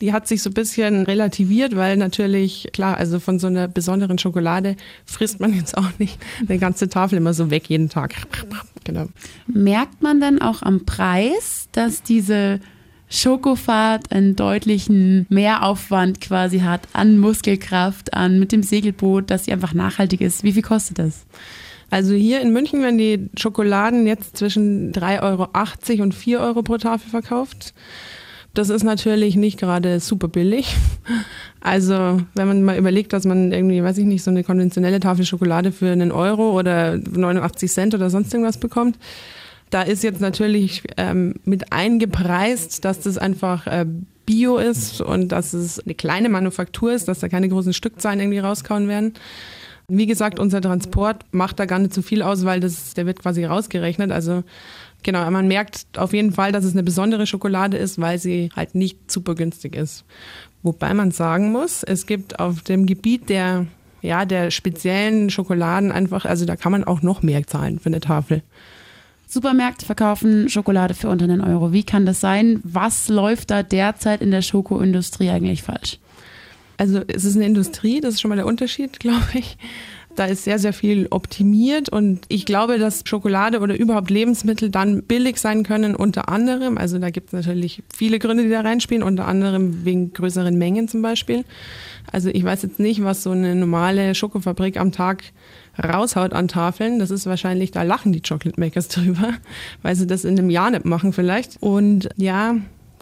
die 0.00 0.12
hat 0.12 0.28
sich 0.28 0.42
so 0.42 0.50
ein 0.50 0.54
bisschen 0.54 1.02
relativiert, 1.06 1.74
weil 1.74 1.96
natürlich, 1.96 2.68
klar, 2.72 2.96
also 2.96 3.18
von 3.18 3.40
so 3.40 3.48
einer 3.48 3.66
besonderen 3.66 4.18
Schokolade 4.18 4.76
frisst 5.06 5.40
man 5.40 5.52
jetzt 5.52 5.76
auch 5.76 5.98
nicht 5.98 6.20
eine 6.48 6.60
ganze 6.60 6.88
Tafel 6.88 7.18
immer 7.18 7.34
so 7.34 7.50
weg 7.50 7.68
jeden 7.68 7.88
Tag. 7.88 8.14
Genau. 8.84 9.08
Merkt 9.48 10.02
man 10.02 10.20
dann 10.20 10.40
auch 10.40 10.62
am 10.62 10.84
Preis, 10.84 11.68
dass 11.72 12.04
diese 12.04 12.60
Schokofahrt 13.10 14.12
einen 14.12 14.36
deutlichen 14.36 15.26
Mehraufwand 15.28 16.20
quasi 16.20 16.60
hat 16.60 16.82
an 16.92 17.18
Muskelkraft, 17.18 18.12
an 18.14 18.38
mit 18.38 18.52
dem 18.52 18.62
Segelboot, 18.62 19.30
dass 19.30 19.46
sie 19.46 19.52
einfach 19.52 19.74
nachhaltig 19.74 20.20
ist. 20.20 20.44
Wie 20.44 20.52
viel 20.52 20.62
kostet 20.62 20.98
das? 20.98 21.26
Also 21.90 22.12
hier 22.14 22.40
in 22.40 22.52
München 22.52 22.82
werden 22.82 22.98
die 22.98 23.30
Schokoladen 23.38 24.06
jetzt 24.06 24.36
zwischen 24.36 24.92
3,80 24.92 25.22
Euro 25.22 26.02
und 26.02 26.14
4 26.14 26.40
Euro 26.40 26.62
pro 26.62 26.76
Tafel 26.76 27.08
verkauft. 27.08 27.72
Das 28.54 28.70
ist 28.70 28.82
natürlich 28.82 29.36
nicht 29.36 29.58
gerade 29.58 30.00
super 30.00 30.28
billig. 30.28 30.76
Also, 31.60 32.20
wenn 32.34 32.48
man 32.48 32.62
mal 32.62 32.78
überlegt, 32.78 33.12
dass 33.12 33.24
man 33.24 33.52
irgendwie, 33.52 33.82
weiß 33.82 33.98
ich 33.98 34.04
nicht, 34.04 34.22
so 34.22 34.30
eine 34.30 34.44
konventionelle 34.44 35.00
Tafel 35.00 35.24
Schokolade 35.24 35.72
für 35.72 35.90
einen 35.90 36.12
Euro 36.12 36.56
oder 36.56 36.96
89 36.96 37.70
Cent 37.70 37.94
oder 37.94 38.10
sonst 38.10 38.32
irgendwas 38.32 38.58
bekommt, 38.58 38.98
da 39.70 39.82
ist 39.82 40.02
jetzt 40.02 40.20
natürlich 40.20 40.82
ähm, 40.96 41.34
mit 41.44 41.72
eingepreist, 41.72 42.84
dass 42.84 43.00
das 43.00 43.18
einfach 43.18 43.66
äh, 43.66 43.86
Bio 44.26 44.58
ist 44.58 45.00
und 45.00 45.28
dass 45.28 45.52
es 45.54 45.80
eine 45.80 45.94
kleine 45.94 46.28
Manufaktur 46.28 46.92
ist, 46.92 47.08
dass 47.08 47.20
da 47.20 47.28
keine 47.28 47.48
großen 47.48 47.72
Stückzahlen 47.72 48.20
irgendwie 48.20 48.40
rauskauen 48.40 48.88
werden. 48.88 49.14
Wie 49.88 50.06
gesagt, 50.06 50.38
unser 50.38 50.60
Transport 50.60 51.24
macht 51.30 51.58
da 51.58 51.64
gar 51.64 51.78
nicht 51.78 51.94
so 51.94 52.02
viel 52.02 52.22
aus, 52.22 52.44
weil 52.44 52.60
das, 52.60 52.92
der 52.92 53.06
wird 53.06 53.20
quasi 53.20 53.44
rausgerechnet. 53.44 54.12
Also 54.12 54.44
genau, 55.02 55.30
man 55.30 55.48
merkt 55.48 55.86
auf 55.96 56.12
jeden 56.12 56.32
Fall, 56.32 56.52
dass 56.52 56.64
es 56.64 56.72
eine 56.72 56.82
besondere 56.82 57.26
Schokolade 57.26 57.78
ist, 57.78 57.98
weil 57.98 58.18
sie 58.18 58.50
halt 58.54 58.74
nicht 58.74 59.10
super 59.10 59.34
günstig 59.34 59.74
ist. 59.74 60.04
Wobei 60.62 60.92
man 60.92 61.10
sagen 61.10 61.50
muss, 61.50 61.82
es 61.82 62.06
gibt 62.06 62.38
auf 62.38 62.60
dem 62.62 62.84
Gebiet 62.84 63.30
der 63.30 63.66
ja, 64.00 64.24
der 64.24 64.50
speziellen 64.50 65.30
Schokoladen 65.30 65.90
einfach, 65.90 66.24
also 66.24 66.44
da 66.44 66.56
kann 66.56 66.72
man 66.72 66.84
auch 66.84 67.02
noch 67.02 67.22
mehr 67.22 67.46
zahlen 67.46 67.78
für 67.78 67.86
eine 67.86 68.00
Tafel. 68.00 68.42
Supermärkte 69.28 69.84
verkaufen 69.84 70.48
Schokolade 70.48 70.94
für 70.94 71.10
unter 71.10 71.24
einen 71.24 71.42
Euro. 71.42 71.72
Wie 71.72 71.84
kann 71.84 72.06
das 72.06 72.20
sein? 72.20 72.60
Was 72.64 73.08
läuft 73.08 73.50
da 73.50 73.62
derzeit 73.62 74.22
in 74.22 74.30
der 74.30 74.40
Schokoindustrie 74.40 75.28
eigentlich 75.28 75.62
falsch? 75.62 75.98
Also 76.78 77.02
es 77.06 77.24
ist 77.24 77.36
eine 77.36 77.44
Industrie, 77.44 78.00
das 78.00 78.14
ist 78.14 78.20
schon 78.22 78.30
mal 78.30 78.36
der 78.36 78.46
Unterschied, 78.46 78.98
glaube 79.00 79.26
ich. 79.34 79.58
Da 80.16 80.24
ist 80.24 80.44
sehr, 80.44 80.58
sehr 80.58 80.72
viel 80.72 81.06
optimiert 81.10 81.90
und 81.90 82.22
ich 82.28 82.44
glaube, 82.44 82.78
dass 82.78 83.02
Schokolade 83.04 83.60
oder 83.60 83.78
überhaupt 83.78 84.10
Lebensmittel 84.10 84.68
dann 84.68 85.04
billig 85.04 85.38
sein 85.38 85.62
können, 85.62 85.94
unter 85.94 86.28
anderem. 86.28 86.76
Also 86.76 86.98
da 86.98 87.10
gibt 87.10 87.28
es 87.28 87.32
natürlich 87.34 87.84
viele 87.94 88.18
Gründe, 88.18 88.42
die 88.42 88.48
da 88.48 88.62
reinspielen, 88.62 89.04
unter 89.04 89.28
anderem 89.28 89.84
wegen 89.84 90.12
größeren 90.12 90.56
Mengen 90.56 90.88
zum 90.88 91.02
Beispiel. 91.02 91.44
Also 92.10 92.30
ich 92.30 92.42
weiß 92.42 92.62
jetzt 92.62 92.80
nicht, 92.80 93.04
was 93.04 93.22
so 93.22 93.30
eine 93.30 93.54
normale 93.54 94.14
Schokofabrik 94.16 94.76
am 94.76 94.90
Tag 94.90 95.22
raushaut 95.82 96.32
an 96.32 96.48
Tafeln. 96.48 96.98
Das 96.98 97.10
ist 97.10 97.26
wahrscheinlich, 97.26 97.70
da 97.70 97.82
lachen 97.82 98.12
die 98.12 98.22
Chocolate 98.22 98.58
Makers 98.58 98.88
drüber, 98.88 99.34
weil 99.82 99.96
sie 99.96 100.06
das 100.06 100.24
in 100.24 100.38
einem 100.38 100.50
Jahr 100.50 100.70
nicht 100.70 100.84
machen 100.84 101.12
vielleicht. 101.12 101.56
Und 101.60 102.08
ja, 102.16 102.56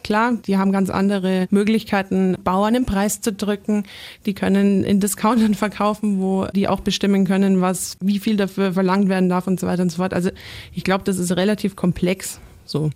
Klar, 0.07 0.35
die 0.47 0.57
haben 0.57 0.71
ganz 0.71 0.89
andere 0.89 1.49
Möglichkeiten, 1.51 2.37
Bauern 2.45 2.75
den 2.75 2.85
Preis 2.85 3.21
zu 3.21 3.33
drücken. 3.33 3.83
Die 4.25 4.35
können 4.35 4.85
in 4.85 5.01
Discountern 5.01 5.55
verkaufen, 5.57 6.21
wo 6.21 6.47
die 6.55 6.69
auch 6.69 6.79
bestimmen 6.79 7.27
können, 7.27 7.61
was, 7.61 7.97
wie 8.01 8.21
viel 8.21 8.37
dafür 8.37 8.73
verlangt 8.73 9.09
werden 9.09 9.29
darf 9.29 9.49
und 9.49 9.59
so 9.59 9.67
weiter 9.67 9.83
und 9.83 9.91
so 9.91 9.97
fort. 9.97 10.15
Also 10.15 10.31
ich 10.73 10.85
glaube, 10.85 11.03
das 11.03 11.19
ist 11.19 11.33
relativ 11.33 11.75
komplex. 11.75 12.39
So 12.65 12.91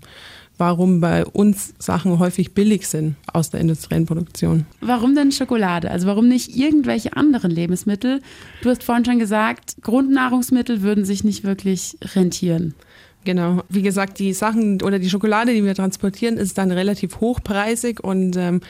warum 0.61 1.01
bei 1.01 1.25
uns 1.25 1.75
Sachen 1.79 2.19
häufig 2.19 2.53
billig 2.53 2.87
sind 2.87 3.17
aus 3.33 3.49
der 3.49 3.61
industriellen 3.61 4.05
Produktion. 4.05 4.67
Warum 4.81 5.15
denn 5.15 5.33
Schokolade? 5.33 5.91
Also 5.91 6.07
warum 6.07 6.29
nicht 6.29 6.55
irgendwelche 6.55 7.17
anderen 7.17 7.51
Lebensmittel? 7.51 8.21
Du 8.63 8.69
hast 8.69 8.85
vorhin 8.85 9.07
schon 9.07 9.19
gesagt, 9.19 9.77
Grundnahrungsmittel 9.81 10.83
würden 10.83 11.07
sich 11.07 11.25
nicht 11.25 11.45
wirklich 11.45 11.97
rentieren. 12.15 12.75
Genau. 13.25 13.63
Wie 13.69 13.83
gesagt, 13.83 14.19
die 14.19 14.33
Sachen 14.33 14.81
oder 14.83 14.99
die 14.99 15.11
Schokolade, 15.11 15.53
die 15.53 15.65
wir 15.65 15.75
transportieren, 15.75 16.37
ist 16.37 16.57
dann 16.59 16.71
relativ 16.71 17.21
hochpreisig 17.21 18.03
und 18.03 18.37
ähm, 18.37 18.61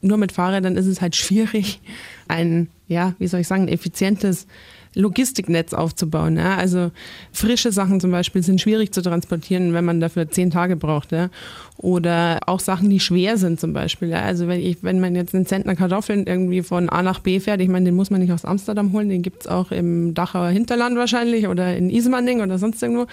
nur 0.00 0.18
mit 0.18 0.32
Fahrrädern 0.32 0.76
ist 0.76 0.86
es 0.86 1.00
halt 1.00 1.16
schwierig, 1.16 1.80
ein, 2.28 2.68
ja, 2.88 3.14
wie 3.18 3.26
soll 3.26 3.40
ich 3.40 3.48
sagen, 3.48 3.68
effizientes 3.68 4.46
Logistiknetz 4.98 5.72
aufzubauen. 5.72 6.36
Ja? 6.36 6.56
Also 6.56 6.90
frische 7.32 7.72
Sachen 7.72 8.00
zum 8.00 8.10
Beispiel 8.10 8.42
sind 8.42 8.60
schwierig 8.60 8.92
zu 8.92 9.00
transportieren, 9.00 9.72
wenn 9.72 9.84
man 9.84 10.00
dafür 10.00 10.28
zehn 10.28 10.50
Tage 10.50 10.76
braucht. 10.76 11.12
Ja? 11.12 11.30
Oder 11.76 12.40
auch 12.46 12.60
Sachen, 12.60 12.90
die 12.90 13.00
schwer 13.00 13.38
sind 13.38 13.60
zum 13.60 13.72
Beispiel. 13.72 14.08
Ja? 14.08 14.22
Also 14.22 14.48
wenn, 14.48 14.60
ich, 14.60 14.82
wenn 14.82 15.00
man 15.00 15.14
jetzt 15.14 15.34
einen 15.34 15.46
Zentner 15.46 15.76
Kartoffeln 15.76 16.26
irgendwie 16.26 16.62
von 16.62 16.88
A 16.88 17.02
nach 17.02 17.20
B 17.20 17.38
fährt, 17.38 17.60
ich 17.60 17.68
meine, 17.68 17.86
den 17.86 17.96
muss 17.96 18.10
man 18.10 18.20
nicht 18.20 18.32
aus 18.32 18.44
Amsterdam 18.44 18.92
holen, 18.92 19.08
den 19.08 19.22
gibt 19.22 19.42
es 19.42 19.46
auch 19.46 19.70
im 19.70 20.14
Dachauer 20.14 20.48
Hinterland 20.48 20.96
wahrscheinlich 20.96 21.46
oder 21.46 21.76
in 21.76 21.90
Ismaning 21.90 22.40
oder 22.40 22.58
sonst 22.58 22.82
irgendwo. 22.82 23.06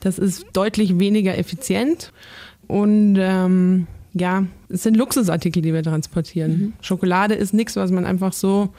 Das 0.00 0.18
ist 0.18 0.46
deutlich 0.52 0.98
weniger 0.98 1.38
effizient 1.38 2.12
und 2.66 3.16
ähm, 3.18 3.86
ja, 4.14 4.44
es 4.68 4.82
sind 4.82 4.96
Luxusartikel, 4.96 5.62
die 5.62 5.72
wir 5.72 5.82
transportieren. 5.82 6.50
Mhm. 6.50 6.72
Schokolade 6.80 7.34
ist 7.34 7.54
nichts, 7.54 7.76
was 7.76 7.90
man 7.90 8.06
einfach 8.06 8.32
so, 8.32 8.70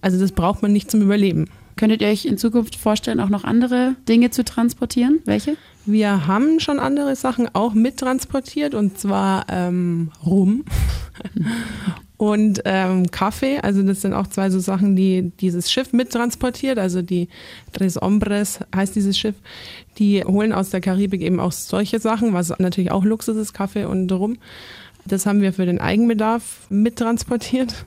also 0.00 0.18
das 0.18 0.32
braucht 0.32 0.62
man 0.62 0.72
nicht 0.72 0.90
zum 0.90 1.02
Überleben. 1.02 1.48
Könntet 1.76 2.02
ihr 2.02 2.08
euch 2.08 2.26
in 2.26 2.38
Zukunft 2.38 2.76
vorstellen, 2.76 3.20
auch 3.20 3.28
noch 3.28 3.44
andere 3.44 3.96
Dinge 4.08 4.30
zu 4.30 4.44
transportieren? 4.44 5.20
Welche? 5.24 5.56
Wir 5.86 6.26
haben 6.26 6.60
schon 6.60 6.78
andere 6.78 7.16
Sachen 7.16 7.48
auch 7.54 7.72
mittransportiert 7.72 8.74
und 8.74 8.98
zwar 8.98 9.46
ähm, 9.48 10.10
Rum 10.24 10.64
und 12.18 12.60
ähm, 12.66 13.10
Kaffee. 13.10 13.58
Also 13.60 13.82
das 13.82 14.02
sind 14.02 14.12
auch 14.12 14.26
zwei 14.26 14.50
so 14.50 14.60
Sachen, 14.60 14.94
die 14.94 15.32
dieses 15.40 15.72
Schiff 15.72 15.92
mittransportiert. 15.92 16.78
Also 16.78 17.00
die 17.00 17.28
Tres 17.72 17.96
Hombres 17.96 18.60
heißt 18.76 18.94
dieses 18.94 19.18
Schiff. 19.18 19.36
Die 19.98 20.22
holen 20.22 20.52
aus 20.52 20.68
der 20.68 20.82
Karibik 20.82 21.22
eben 21.22 21.40
auch 21.40 21.52
solche 21.52 21.98
Sachen, 21.98 22.34
was 22.34 22.52
natürlich 22.58 22.90
auch 22.90 23.04
Luxus 23.04 23.36
ist, 23.36 23.54
Kaffee 23.54 23.86
und 23.86 24.12
Rum. 24.12 24.36
Das 25.06 25.24
haben 25.24 25.40
wir 25.40 25.54
für 25.54 25.64
den 25.64 25.80
Eigenbedarf 25.80 26.66
mittransportiert. 26.68 27.86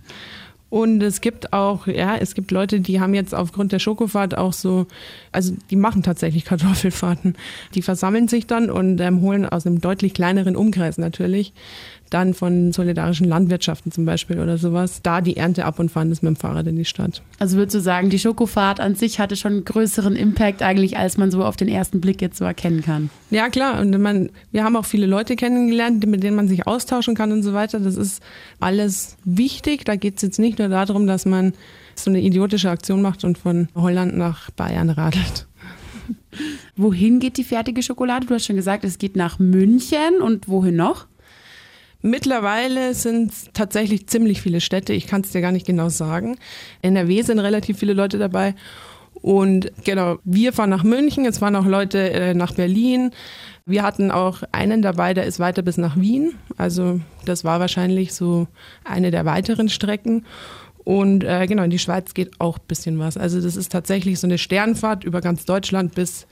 Und 0.73 1.03
es 1.03 1.21
gibt 1.21 1.53
auch, 1.53 1.85
ja, 1.85 2.17
es 2.17 2.33
gibt 2.33 2.49
Leute, 2.49 2.79
die 2.79 2.99
haben 2.99 3.13
jetzt 3.13 3.35
aufgrund 3.35 3.71
der 3.71 3.77
Schokofahrt 3.77 4.35
auch 4.35 4.53
so, 4.53 4.87
also 5.31 5.53
die 5.69 5.75
machen 5.75 6.01
tatsächlich 6.01 6.45
Kartoffelfahrten. 6.45 7.35
Die 7.75 7.83
versammeln 7.83 8.27
sich 8.27 8.47
dann 8.47 8.71
und 8.71 8.99
ähm, 8.99 9.21
holen 9.21 9.45
aus 9.45 9.67
einem 9.67 9.81
deutlich 9.81 10.15
kleineren 10.15 10.55
Umkreis 10.55 10.97
natürlich 10.97 11.53
dann 12.13 12.33
von 12.33 12.71
solidarischen 12.71 13.27
Landwirtschaften 13.27 13.91
zum 13.91 14.05
Beispiel 14.05 14.39
oder 14.39 14.57
sowas, 14.57 15.01
da 15.01 15.21
die 15.21 15.37
Ernte 15.37 15.65
ab 15.65 15.79
und 15.79 15.89
fahren 15.89 16.09
das 16.09 16.21
mit 16.21 16.29
dem 16.29 16.35
Fahrrad 16.35 16.67
in 16.67 16.75
die 16.75 16.85
Stadt. 16.85 17.21
Also 17.39 17.57
würdest 17.57 17.75
du 17.75 17.79
sagen, 17.79 18.09
die 18.09 18.19
Schokofahrt 18.19 18.79
an 18.79 18.95
sich 18.95 19.19
hatte 19.19 19.35
schon 19.35 19.53
einen 19.53 19.65
größeren 19.65 20.15
Impact 20.15 20.61
eigentlich, 20.61 20.97
als 20.97 21.17
man 21.17 21.31
so 21.31 21.43
auf 21.43 21.55
den 21.55 21.67
ersten 21.67 22.01
Blick 22.01 22.21
jetzt 22.21 22.37
so 22.37 22.45
erkennen 22.45 22.81
kann? 22.81 23.09
Ja, 23.29 23.49
klar. 23.49 23.79
Und 23.79 23.99
man, 23.99 24.29
wir 24.51 24.63
haben 24.63 24.75
auch 24.75 24.85
viele 24.85 25.05
Leute 25.05 25.35
kennengelernt, 25.35 26.05
mit 26.05 26.23
denen 26.23 26.35
man 26.35 26.47
sich 26.47 26.67
austauschen 26.67 27.15
kann 27.15 27.31
und 27.31 27.43
so 27.43 27.53
weiter. 27.53 27.79
Das 27.79 27.95
ist 27.95 28.21
alles 28.59 29.17
wichtig. 29.23 29.85
Da 29.85 29.95
geht 29.95 30.17
es 30.17 30.21
jetzt 30.21 30.39
nicht 30.39 30.59
nur 30.59 30.69
darum, 30.69 31.07
dass 31.07 31.25
man 31.25 31.53
so 31.95 32.09
eine 32.09 32.21
idiotische 32.21 32.69
Aktion 32.69 33.01
macht 33.01 33.23
und 33.23 33.37
von 33.37 33.67
Holland 33.75 34.15
nach 34.17 34.51
Bayern 34.51 34.89
radelt. 34.89 35.47
Wohin 36.75 37.19
geht 37.19 37.37
die 37.37 37.43
fertige 37.43 37.83
Schokolade? 37.83 38.25
Du 38.25 38.33
hast 38.33 38.45
schon 38.45 38.55
gesagt, 38.55 38.83
es 38.83 38.97
geht 38.97 39.15
nach 39.15 39.39
München 39.39 40.21
und 40.21 40.47
wohin 40.47 40.75
noch? 40.75 41.07
Mittlerweile 42.05 42.93
sind 42.93 43.31
es 43.31 43.49
tatsächlich 43.53 44.07
ziemlich 44.07 44.41
viele 44.41 44.59
Städte. 44.59 44.91
Ich 44.91 45.07
kann 45.07 45.21
es 45.21 45.31
dir 45.31 45.39
gar 45.39 45.53
nicht 45.53 45.65
genau 45.65 45.87
sagen. 45.87 46.37
NRW 46.81 47.21
sind 47.21 47.39
relativ 47.39 47.79
viele 47.79 47.93
Leute 47.93 48.17
dabei. 48.17 48.55
Und 49.13 49.71
genau, 49.85 50.17
wir 50.25 50.51
fahren 50.51 50.69
nach 50.69 50.83
München, 50.83 51.25
es 51.25 51.37
fahren 51.37 51.55
auch 51.55 51.65
Leute 51.65 52.11
äh, 52.11 52.33
nach 52.33 52.53
Berlin. 52.53 53.11
Wir 53.65 53.83
hatten 53.83 54.11
auch 54.11 54.43
einen 54.51 54.81
dabei, 54.81 55.13
der 55.13 55.23
ist 55.23 55.39
weiter 55.39 55.61
bis 55.61 55.77
nach 55.77 55.95
Wien. 55.95 56.33
Also 56.57 56.99
das 57.23 57.45
war 57.45 57.61
wahrscheinlich 57.61 58.13
so 58.13 58.47
eine 58.83 59.09
der 59.09 59.23
weiteren 59.23 59.69
Strecken. 59.69 60.25
Und 60.83 61.23
äh, 61.23 61.47
genau, 61.47 61.63
in 61.63 61.69
die 61.69 61.79
Schweiz 61.79 62.13
geht 62.13 62.41
auch 62.41 62.57
ein 62.57 62.67
bisschen 62.67 62.99
was. 62.99 63.15
Also 63.15 63.39
das 63.39 63.55
ist 63.55 63.71
tatsächlich 63.71 64.19
so 64.19 64.27
eine 64.27 64.37
Sternfahrt 64.37 65.05
über 65.05 65.21
ganz 65.21 65.45
Deutschland 65.45 65.95
bis 65.95 66.27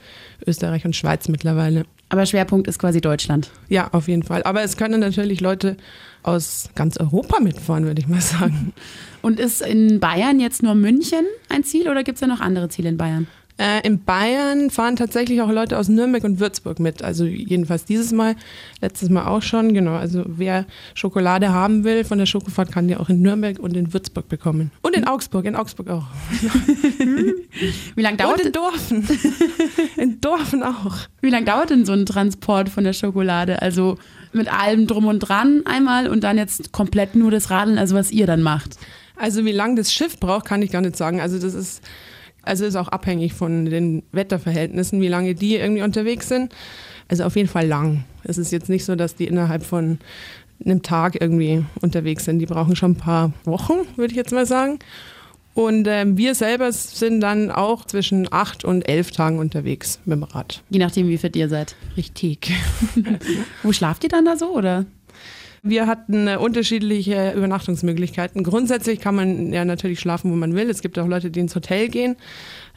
Österreich 0.46 0.84
und 0.84 0.94
Schweiz 0.94 1.28
mittlerweile. 1.28 1.84
Aber 2.12 2.26
Schwerpunkt 2.26 2.68
ist 2.68 2.78
quasi 2.78 3.00
Deutschland. 3.00 3.50
Ja, 3.70 3.88
auf 3.92 4.06
jeden 4.06 4.22
Fall. 4.22 4.42
Aber 4.42 4.62
es 4.62 4.76
können 4.76 5.00
natürlich 5.00 5.40
Leute 5.40 5.78
aus 6.22 6.68
ganz 6.74 6.98
Europa 6.98 7.40
mitfahren, 7.40 7.86
würde 7.86 8.02
ich 8.02 8.06
mal 8.06 8.20
sagen. 8.20 8.74
Und 9.22 9.40
ist 9.40 9.62
in 9.62 9.98
Bayern 9.98 10.38
jetzt 10.38 10.62
nur 10.62 10.74
München 10.74 11.24
ein 11.48 11.64
Ziel 11.64 11.88
oder 11.88 12.04
gibt 12.04 12.16
es 12.16 12.20
ja 12.20 12.26
noch 12.26 12.40
andere 12.40 12.68
Ziele 12.68 12.90
in 12.90 12.98
Bayern? 12.98 13.28
Äh, 13.58 13.86
in 13.86 14.02
Bayern 14.02 14.70
fahren 14.70 14.96
tatsächlich 14.96 15.42
auch 15.42 15.50
Leute 15.50 15.78
aus 15.78 15.88
Nürnberg 15.88 16.24
und 16.24 16.40
Würzburg 16.40 16.80
mit. 16.80 17.02
Also 17.02 17.24
jedenfalls 17.24 17.84
dieses 17.84 18.12
Mal, 18.12 18.34
letztes 18.80 19.10
Mal 19.10 19.26
auch 19.26 19.42
schon. 19.42 19.74
Genau. 19.74 19.94
Also 19.94 20.24
wer 20.26 20.66
Schokolade 20.94 21.52
haben 21.52 21.84
will 21.84 22.04
von 22.04 22.18
der 22.18 22.26
Schokofahrt, 22.26 22.72
kann 22.72 22.88
die 22.88 22.96
auch 22.96 23.08
in 23.08 23.20
Nürnberg 23.20 23.58
und 23.58 23.76
in 23.76 23.92
Würzburg 23.92 24.28
bekommen. 24.28 24.70
Und 24.80 24.96
in 24.96 25.06
Augsburg, 25.06 25.44
in 25.44 25.54
Augsburg 25.54 25.90
auch. 25.90 26.06
Wie 27.94 28.02
lange 28.02 28.16
dauert 28.16 28.40
und 28.40 28.46
in 28.46 28.52
Dorfen. 28.52 29.08
in 29.96 30.20
Dorfen 30.20 30.62
auch. 30.62 30.96
Wie 31.20 31.30
lange 31.30 31.44
dauert 31.44 31.70
denn 31.70 31.84
so 31.84 31.92
ein 31.92 32.06
Transport 32.06 32.68
von 32.68 32.84
der 32.84 32.94
Schokolade? 32.94 33.60
Also 33.60 33.98
mit 34.32 34.52
allem 34.52 34.86
drum 34.86 35.06
und 35.06 35.20
dran 35.20 35.62
einmal 35.66 36.08
und 36.08 36.24
dann 36.24 36.38
jetzt 36.38 36.72
komplett 36.72 37.14
nur 37.14 37.30
das 37.30 37.50
Radeln, 37.50 37.78
also 37.78 37.94
was 37.94 38.10
ihr 38.10 38.26
dann 38.26 38.42
macht. 38.42 38.76
Also 39.14 39.44
wie 39.44 39.52
lange 39.52 39.76
das 39.76 39.92
Schiff 39.92 40.18
braucht, 40.18 40.46
kann 40.46 40.62
ich 40.62 40.70
gar 40.70 40.80
nicht 40.80 40.96
sagen. 40.96 41.20
Also 41.20 41.38
das 41.38 41.54
ist 41.54 41.82
also 42.42 42.64
ist 42.64 42.76
auch 42.76 42.88
abhängig 42.88 43.32
von 43.32 43.66
den 43.66 44.02
Wetterverhältnissen, 44.12 45.00
wie 45.00 45.08
lange 45.08 45.34
die 45.34 45.56
irgendwie 45.56 45.82
unterwegs 45.82 46.28
sind. 46.28 46.54
Also 47.08 47.24
auf 47.24 47.36
jeden 47.36 47.48
Fall 47.48 47.66
lang. 47.66 48.04
Es 48.24 48.38
ist 48.38 48.52
jetzt 48.52 48.68
nicht 48.68 48.84
so, 48.84 48.96
dass 48.96 49.14
die 49.14 49.26
innerhalb 49.26 49.64
von 49.64 49.98
einem 50.64 50.82
Tag 50.82 51.20
irgendwie 51.20 51.64
unterwegs 51.80 52.24
sind. 52.24 52.38
Die 52.38 52.46
brauchen 52.46 52.76
schon 52.76 52.92
ein 52.92 52.96
paar 52.96 53.32
Wochen, 53.44 53.74
würde 53.96 54.12
ich 54.12 54.16
jetzt 54.16 54.32
mal 54.32 54.46
sagen. 54.46 54.78
Und 55.54 55.86
ähm, 55.86 56.16
wir 56.16 56.34
selber 56.34 56.72
sind 56.72 57.20
dann 57.20 57.50
auch 57.50 57.84
zwischen 57.84 58.32
acht 58.32 58.64
und 58.64 58.88
elf 58.88 59.10
Tagen 59.10 59.38
unterwegs 59.38 60.00
mit 60.06 60.16
dem 60.16 60.22
Rad. 60.22 60.62
Je 60.70 60.78
nachdem, 60.78 61.08
wie 61.08 61.18
fit 61.18 61.36
ihr 61.36 61.48
seid. 61.48 61.76
Richtig. 61.96 62.52
Wo 63.62 63.72
schlaft 63.72 64.02
ihr 64.04 64.08
dann 64.08 64.24
da 64.24 64.36
so, 64.36 64.56
oder? 64.56 64.86
Wir 65.64 65.86
hatten 65.86 66.26
äh, 66.26 66.36
unterschiedliche 66.36 67.34
Übernachtungsmöglichkeiten. 67.36 68.42
Grundsätzlich 68.42 68.98
kann 68.98 69.14
man 69.14 69.52
ja 69.52 69.64
natürlich 69.64 70.00
schlafen, 70.00 70.32
wo 70.32 70.34
man 70.34 70.54
will. 70.54 70.68
Es 70.68 70.82
gibt 70.82 70.98
auch 70.98 71.06
Leute, 71.06 71.30
die 71.30 71.38
ins 71.38 71.54
Hotel 71.54 71.88
gehen. 71.88 72.16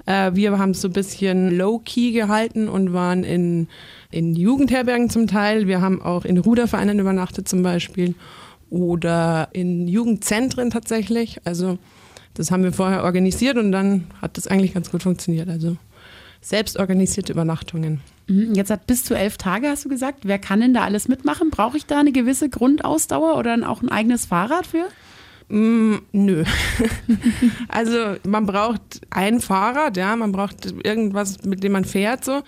Äh, 0.06 0.32
wir 0.36 0.60
haben 0.60 0.70
es 0.70 0.82
so 0.82 0.90
ein 0.90 0.94
bisschen 0.94 1.58
low-key 1.58 2.12
gehalten 2.12 2.70
und 2.70 2.94
waren 2.94 3.24
in, 3.24 3.70
in 4.12 4.36
Jugendherbergen 4.36 5.10
zum 5.10 5.26
Teil. 5.26 5.68
Wir 5.68 5.82
haben 5.82 6.00
auch 6.00 6.26
in 6.26 6.38
Rudervereinen 6.38 7.00
übernachtet 7.00 7.50
zum 7.50 7.64
Beispiel 7.64 8.14
oder 8.70 9.50
in 9.52 9.88
Jugendzentren 9.88 10.70
tatsächlich. 10.70 11.40
Also 11.44 11.80
das 12.36 12.52
haben 12.52 12.64
wir 12.64 12.72
vorher 12.72 13.04
organisiert 13.04 13.58
und 13.58 13.72
dann 13.72 14.06
hat 14.22 14.38
das 14.38 14.46
eigentlich 14.46 14.76
ganz 14.76 14.92
gut 14.92 15.02
funktioniert. 15.02 15.50
Also 15.50 15.78
selbstorganisierte 16.46 17.34
Übernachtungen. 17.34 18.02
Mhm, 18.28 18.54
jetzt 18.54 18.70
hat 18.70 18.86
bis 18.86 19.04
zu 19.04 19.16
elf 19.16 19.38
Tage, 19.38 19.68
hast 19.68 19.86
du 19.86 19.90
gesagt. 19.90 20.20
Wer 20.24 20.38
kann 20.38 20.62
denn 20.62 20.76
da 20.76 20.84
alles 20.84 21.08
mitmachen? 21.08 21.50
Brauche 21.50 21.76
ich 21.76 21.88
da 21.88 22.00
eine 22.00 22.12
gewisse 22.12 22.50
Grundausdauer 22.50 23.36
oder 23.38 23.52
dann 23.52 23.64
auch 23.64 23.82
ein 23.82 23.90
eigenes 23.90 24.28
Fahrrad 24.28 24.68
für? 24.68 24.88
Mm, 25.48 25.96
nö. 26.12 26.44
also 27.68 28.16
man 28.28 28.46
braucht 28.46 29.02
ein 29.10 29.42
Fahrrad, 29.42 29.98
ja, 29.98 30.16
man 30.16 30.32
braucht 30.32 30.72
irgendwas, 30.84 31.44
mit 31.46 31.64
dem 31.64 31.72
man 31.72 31.86
fährt 31.86 32.24
so. 32.24 32.44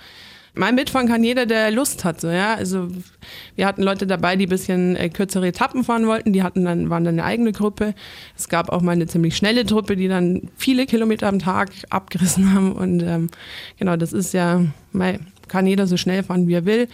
Mal 0.57 0.73
mitfahren 0.73 1.07
kann 1.07 1.23
jeder, 1.23 1.45
der 1.45 1.71
Lust 1.71 2.03
hat. 2.03 2.19
So, 2.19 2.29
ja? 2.29 2.55
Also 2.55 2.89
wir 3.55 3.65
hatten 3.65 3.83
Leute 3.83 4.07
dabei, 4.07 4.35
die 4.35 4.45
ein 4.45 4.49
bisschen 4.49 4.95
äh, 4.95 5.09
kürzere 5.09 5.47
Etappen 5.47 5.83
fahren 5.83 6.07
wollten. 6.07 6.33
Die 6.33 6.43
hatten 6.43 6.65
dann, 6.65 6.89
waren 6.89 7.03
dann 7.03 7.15
eine 7.15 7.23
eigene 7.23 7.51
Gruppe. 7.51 7.93
Es 8.35 8.49
gab 8.49 8.69
auch 8.69 8.81
mal 8.81 8.91
eine 8.91 9.07
ziemlich 9.07 9.37
schnelle 9.37 9.65
Truppe, 9.65 9.95
die 9.95 10.07
dann 10.07 10.49
viele 10.57 10.85
Kilometer 10.85 11.27
am 11.27 11.39
Tag 11.39 11.69
abgerissen 11.89 12.53
haben. 12.53 12.71
Und 12.71 13.01
ähm, 13.03 13.29
genau, 13.77 13.95
das 13.95 14.13
ist 14.13 14.33
ja, 14.33 14.63
mal, 14.91 15.19
kann 15.47 15.67
jeder 15.67 15.87
so 15.87 15.97
schnell 15.97 16.23
fahren, 16.23 16.47
wie 16.47 16.53
er 16.53 16.65
will. 16.65 16.87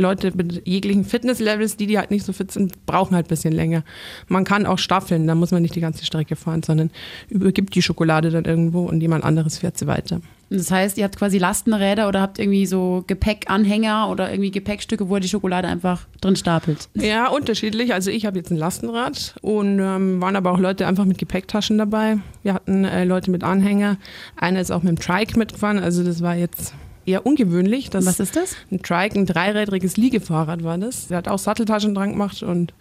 Leute 0.00 0.32
mit 0.34 0.66
jeglichen 0.66 1.04
Fitnesslevels, 1.04 1.76
die, 1.76 1.86
die 1.86 1.98
halt 1.98 2.10
nicht 2.10 2.24
so 2.24 2.32
fit 2.32 2.50
sind, 2.50 2.86
brauchen 2.86 3.14
halt 3.14 3.26
ein 3.26 3.28
bisschen 3.28 3.52
länger. 3.52 3.84
Man 4.28 4.44
kann 4.44 4.66
auch 4.66 4.78
staffeln, 4.78 5.26
da 5.26 5.34
muss 5.34 5.50
man 5.50 5.62
nicht 5.62 5.74
die 5.74 5.80
ganze 5.80 6.04
Strecke 6.04 6.36
fahren, 6.36 6.62
sondern 6.62 6.90
übergibt 7.28 7.74
die 7.74 7.82
Schokolade 7.82 8.30
dann 8.30 8.44
irgendwo 8.44 8.84
und 8.86 9.00
jemand 9.00 9.24
anderes 9.24 9.58
fährt 9.58 9.78
sie 9.78 9.86
weiter. 9.86 10.20
Das 10.52 10.72
heißt, 10.72 10.98
ihr 10.98 11.04
habt 11.04 11.16
quasi 11.16 11.38
Lastenräder 11.38 12.08
oder 12.08 12.20
habt 12.20 12.40
irgendwie 12.40 12.66
so 12.66 13.04
Gepäckanhänger 13.06 14.08
oder 14.10 14.32
irgendwie 14.32 14.50
Gepäckstücke, 14.50 15.08
wo 15.08 15.14
ihr 15.14 15.20
die 15.20 15.28
Schokolade 15.28 15.68
einfach 15.68 16.08
drin 16.20 16.34
stapelt. 16.34 16.88
Ja, 16.94 17.28
unterschiedlich. 17.28 17.94
Also 17.94 18.10
ich 18.10 18.26
habe 18.26 18.38
jetzt 18.38 18.50
ein 18.50 18.56
Lastenrad 18.56 19.36
und 19.42 19.78
ähm, 19.78 20.20
waren 20.20 20.34
aber 20.34 20.50
auch 20.50 20.58
Leute 20.58 20.88
einfach 20.88 21.04
mit 21.04 21.18
Gepäcktaschen 21.18 21.78
dabei. 21.78 22.18
Wir 22.42 22.54
hatten 22.54 22.84
äh, 22.84 23.04
Leute 23.04 23.30
mit 23.30 23.44
Anhänger. 23.44 23.96
Einer 24.34 24.60
ist 24.60 24.72
auch 24.72 24.82
mit 24.82 24.88
dem 24.88 24.98
Trike 24.98 25.38
mitgefahren. 25.38 25.78
Also 25.78 26.02
das 26.02 26.20
war 26.20 26.34
jetzt 26.34 26.74
eher 27.10 27.26
ungewöhnlich. 27.26 27.90
Was 27.92 28.20
ist 28.20 28.36
das? 28.36 28.56
Ein 28.70 28.82
Trike, 28.82 29.18
ein 29.18 29.26
dreirädriges 29.26 29.96
Liegefahrrad 29.96 30.64
war 30.64 30.78
das. 30.78 31.08
Der 31.08 31.18
hat 31.18 31.28
auch 31.28 31.38
Satteltaschen 31.38 31.94
dran 31.94 32.10
gemacht 32.12 32.42
und 32.42 32.72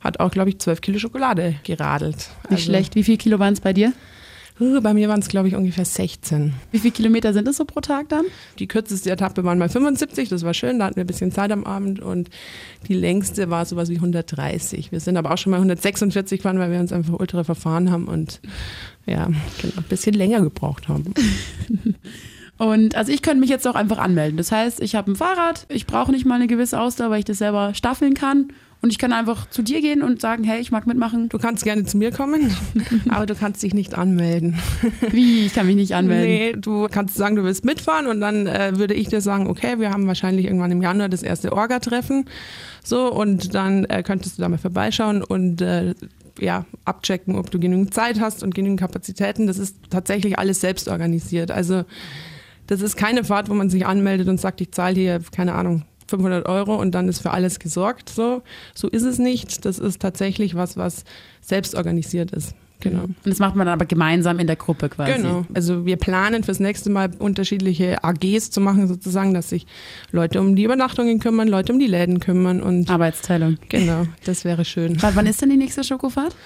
hat 0.00 0.20
auch, 0.20 0.30
glaube 0.30 0.50
ich, 0.50 0.58
zwölf 0.58 0.80
Kilo 0.80 0.98
Schokolade 0.98 1.56
geradelt. 1.64 2.16
Nicht 2.16 2.52
also, 2.52 2.64
schlecht. 2.64 2.94
Wie 2.94 3.04
viel 3.04 3.16
Kilo 3.16 3.38
waren 3.38 3.54
es 3.54 3.60
bei 3.60 3.72
dir? 3.72 3.92
Bei 4.58 4.94
mir 4.94 5.10
waren 5.10 5.20
es, 5.20 5.28
glaube 5.28 5.48
ich, 5.48 5.54
ungefähr 5.54 5.84
16. 5.84 6.54
Wie 6.72 6.78
viele 6.78 6.92
Kilometer 6.92 7.34
sind 7.34 7.46
es 7.46 7.58
so 7.58 7.66
pro 7.66 7.80
Tag 7.80 8.08
dann? 8.08 8.24
Die 8.58 8.66
kürzeste 8.66 9.10
Etappe 9.10 9.44
waren 9.44 9.58
mal 9.58 9.68
75, 9.68 10.30
das 10.30 10.44
war 10.44 10.54
schön, 10.54 10.78
da 10.78 10.86
hatten 10.86 10.96
wir 10.96 11.04
ein 11.04 11.06
bisschen 11.06 11.30
Zeit 11.30 11.52
am 11.52 11.64
Abend 11.64 12.00
und 12.00 12.30
die 12.88 12.94
längste 12.94 13.50
war 13.50 13.66
sowas 13.66 13.90
wie 13.90 13.96
130. 13.96 14.92
Wir 14.92 15.00
sind 15.00 15.18
aber 15.18 15.32
auch 15.32 15.36
schon 15.36 15.50
mal 15.50 15.58
146 15.58 16.38
gefahren, 16.38 16.58
weil 16.58 16.70
wir 16.70 16.80
uns 16.80 16.90
einfach 16.90 17.20
ultra 17.20 17.44
verfahren 17.44 17.90
haben 17.90 18.08
und 18.08 18.40
ja, 19.04 19.26
genau, 19.26 19.74
ein 19.76 19.84
bisschen 19.90 20.14
länger 20.14 20.40
gebraucht 20.40 20.88
haben. 20.88 21.12
Und 22.58 22.94
also 22.94 23.12
ich 23.12 23.22
könnte 23.22 23.40
mich 23.40 23.50
jetzt 23.50 23.66
auch 23.66 23.74
einfach 23.74 23.98
anmelden. 23.98 24.36
Das 24.36 24.50
heißt, 24.50 24.80
ich 24.80 24.94
habe 24.94 25.10
ein 25.10 25.16
Fahrrad, 25.16 25.66
ich 25.68 25.86
brauche 25.86 26.10
nicht 26.10 26.24
mal 26.24 26.36
eine 26.36 26.46
gewisse 26.46 26.80
Ausdauer, 26.80 27.10
weil 27.10 27.18
ich 27.18 27.24
das 27.24 27.38
selber 27.38 27.74
staffeln 27.74 28.14
kann 28.14 28.48
und 28.82 28.90
ich 28.90 28.98
kann 28.98 29.12
einfach 29.12 29.48
zu 29.50 29.62
dir 29.62 29.80
gehen 29.80 30.02
und 30.02 30.20
sagen, 30.20 30.44
hey, 30.44 30.60
ich 30.60 30.70
mag 30.70 30.86
mitmachen. 30.86 31.28
Du 31.28 31.38
kannst 31.38 31.64
gerne 31.64 31.84
zu 31.84 31.96
mir 31.96 32.12
kommen, 32.12 32.54
aber 33.08 33.26
du 33.26 33.34
kannst 33.34 33.62
dich 33.62 33.74
nicht 33.74 33.96
anmelden. 33.96 34.58
Wie? 35.10 35.46
Ich 35.46 35.54
kann 35.54 35.66
mich 35.66 35.76
nicht 35.76 35.94
anmelden. 35.94 36.28
Nee, 36.28 36.52
du 36.56 36.86
kannst 36.90 37.16
sagen, 37.16 37.36
du 37.36 37.44
willst 37.44 37.64
mitfahren 37.64 38.06
und 38.06 38.20
dann 38.20 38.46
äh, 38.46 38.78
würde 38.78 38.94
ich 38.94 39.08
dir 39.08 39.20
sagen, 39.20 39.48
okay, 39.48 39.80
wir 39.80 39.90
haben 39.90 40.06
wahrscheinlich 40.06 40.46
irgendwann 40.46 40.70
im 40.70 40.82
Januar 40.82 41.08
das 41.08 41.22
erste 41.22 41.52
Orga-Treffen. 41.52 42.26
So, 42.84 43.12
und 43.12 43.54
dann 43.54 43.86
äh, 43.86 44.02
könntest 44.02 44.38
du 44.38 44.42
da 44.42 44.48
mal 44.48 44.58
vorbeischauen 44.58 45.22
und 45.22 45.60
äh, 45.62 45.94
ja, 46.38 46.66
abchecken, 46.84 47.34
ob 47.36 47.50
du 47.50 47.58
genügend 47.58 47.94
Zeit 47.94 48.20
hast 48.20 48.42
und 48.42 48.54
genügend 48.54 48.78
Kapazitäten. 48.78 49.46
Das 49.46 49.58
ist 49.58 49.76
tatsächlich 49.90 50.38
alles 50.38 50.60
selbst 50.60 50.86
organisiert. 50.86 51.50
Also 51.50 51.84
das 52.66 52.80
ist 52.80 52.96
keine 52.96 53.24
Fahrt, 53.24 53.48
wo 53.48 53.54
man 53.54 53.70
sich 53.70 53.86
anmeldet 53.86 54.28
und 54.28 54.40
sagt, 54.40 54.60
ich 54.60 54.72
zahle 54.72 54.94
hier, 54.94 55.20
keine 55.32 55.54
Ahnung, 55.54 55.82
500 56.08 56.46
Euro 56.48 56.76
und 56.76 56.94
dann 56.94 57.08
ist 57.08 57.20
für 57.20 57.30
alles 57.30 57.58
gesorgt. 57.58 58.08
So, 58.08 58.42
so 58.74 58.88
ist 58.88 59.02
es 59.02 59.18
nicht. 59.18 59.64
Das 59.64 59.78
ist 59.78 60.00
tatsächlich 60.00 60.54
was, 60.54 60.76
was 60.76 61.04
selbst 61.40 61.74
organisiert 61.74 62.30
ist. 62.30 62.54
Genau. 62.80 63.04
Und 63.04 63.16
das 63.24 63.38
macht 63.38 63.56
man 63.56 63.66
dann 63.66 63.74
aber 63.74 63.86
gemeinsam 63.86 64.38
in 64.38 64.46
der 64.46 64.56
Gruppe 64.56 64.88
quasi. 64.88 65.14
Genau. 65.14 65.46
Also 65.54 65.86
wir 65.86 65.96
planen 65.96 66.44
fürs 66.44 66.60
nächste 66.60 66.90
Mal 66.90 67.10
unterschiedliche 67.18 68.04
AGs 68.04 68.50
zu 68.50 68.60
machen, 68.60 68.86
sozusagen, 68.86 69.32
dass 69.32 69.48
sich 69.48 69.66
Leute 70.12 70.40
um 70.40 70.54
die 70.56 70.64
Übernachtungen 70.64 71.18
kümmern, 71.18 71.48
Leute 71.48 71.72
um 71.72 71.78
die 71.78 71.86
Läden 71.86 72.20
kümmern 72.20 72.60
und 72.60 72.90
Arbeitsteilung. 72.90 73.56
Genau, 73.70 74.06
das 74.24 74.44
wäre 74.44 74.64
schön. 74.64 74.98
Wann 75.00 75.26
ist 75.26 75.40
denn 75.40 75.50
die 75.50 75.56
nächste 75.56 75.84
Schokofahrt? 75.84 76.36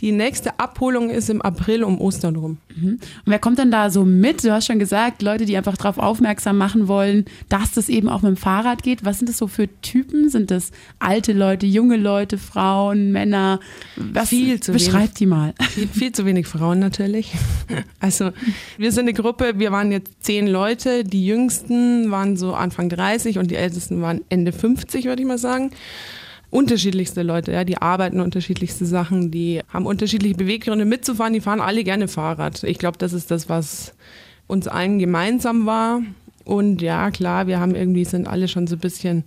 Die 0.00 0.10
nächste 0.10 0.58
Abholung 0.58 1.08
ist 1.08 1.30
im 1.30 1.40
April 1.40 1.84
um 1.84 2.00
Ostern 2.00 2.34
rum. 2.34 2.58
Mhm. 2.74 2.88
Und 2.88 3.00
wer 3.26 3.38
kommt 3.38 3.58
denn 3.58 3.70
da 3.70 3.90
so 3.90 4.04
mit? 4.04 4.42
Du 4.42 4.50
hast 4.50 4.66
schon 4.66 4.80
gesagt, 4.80 5.22
Leute, 5.22 5.46
die 5.46 5.56
einfach 5.56 5.76
darauf 5.76 5.98
aufmerksam 5.98 6.58
machen 6.58 6.88
wollen, 6.88 7.26
dass 7.48 7.70
das 7.72 7.88
eben 7.88 8.08
auch 8.08 8.22
mit 8.22 8.30
dem 8.30 8.36
Fahrrad 8.36 8.82
geht. 8.82 9.04
Was 9.04 9.18
sind 9.18 9.28
das 9.28 9.38
so 9.38 9.46
für 9.46 9.68
Typen? 9.82 10.30
Sind 10.30 10.50
das 10.50 10.72
alte 10.98 11.32
Leute, 11.32 11.66
junge 11.66 11.96
Leute, 11.96 12.38
Frauen, 12.38 13.12
Männer? 13.12 13.60
Was 13.96 14.30
viel 14.30 14.58
zu 14.58 14.72
beschreibt 14.72 14.96
wenig, 14.96 15.14
die 15.14 15.26
mal. 15.26 15.54
Viel, 15.74 15.88
viel 15.88 16.12
zu 16.12 16.26
wenig 16.26 16.46
Frauen 16.46 16.78
natürlich. 16.78 17.32
Also 18.00 18.32
wir 18.76 18.92
sind 18.92 19.04
eine 19.04 19.14
Gruppe, 19.14 19.54
wir 19.56 19.72
waren 19.72 19.90
jetzt 19.90 20.22
zehn 20.22 20.46
Leute. 20.46 21.04
Die 21.04 21.24
jüngsten 21.24 22.10
waren 22.10 22.36
so 22.36 22.52
Anfang 22.52 22.90
30 22.90 23.38
und 23.38 23.50
die 23.50 23.56
ältesten 23.56 24.02
waren 24.02 24.20
Ende 24.28 24.52
50, 24.52 25.06
würde 25.06 25.22
ich 25.22 25.28
mal 25.28 25.38
sagen 25.38 25.70
unterschiedlichste 26.54 27.22
Leute, 27.22 27.50
ja, 27.50 27.64
die 27.64 27.82
arbeiten 27.82 28.20
unterschiedlichste 28.20 28.86
Sachen, 28.86 29.32
die 29.32 29.60
haben 29.68 29.86
unterschiedliche 29.86 30.36
Beweggründe 30.36 30.84
mitzufahren, 30.84 31.32
die 31.32 31.40
fahren 31.40 31.60
alle 31.60 31.82
gerne 31.82 32.06
Fahrrad. 32.06 32.62
Ich 32.62 32.78
glaube, 32.78 32.96
das 32.96 33.12
ist 33.12 33.32
das, 33.32 33.48
was 33.48 33.92
uns 34.46 34.68
allen 34.68 35.00
gemeinsam 35.00 35.66
war. 35.66 36.00
Und 36.44 36.80
ja, 36.80 37.10
klar, 37.10 37.48
wir 37.48 37.58
haben 37.58 37.74
irgendwie, 37.74 38.04
sind 38.04 38.28
alle 38.28 38.46
schon 38.46 38.68
so 38.68 38.76
ein 38.76 38.80
bisschen 38.80 39.24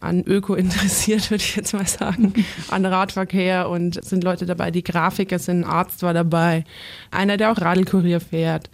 an 0.00 0.24
Öko 0.24 0.54
interessiert, 0.56 1.30
würde 1.30 1.44
ich 1.44 1.54
jetzt 1.54 1.74
mal 1.74 1.86
sagen, 1.86 2.34
an 2.68 2.84
Radverkehr 2.84 3.68
und 3.68 4.04
sind 4.04 4.24
Leute 4.24 4.44
dabei, 4.44 4.72
die 4.72 4.82
Grafiker 4.82 5.38
sind, 5.38 5.60
ein 5.60 5.70
Arzt 5.70 6.02
war 6.02 6.12
dabei, 6.12 6.64
einer, 7.12 7.36
der 7.36 7.52
auch 7.52 7.60
Radelkurier 7.60 8.18
fährt. 8.18 8.68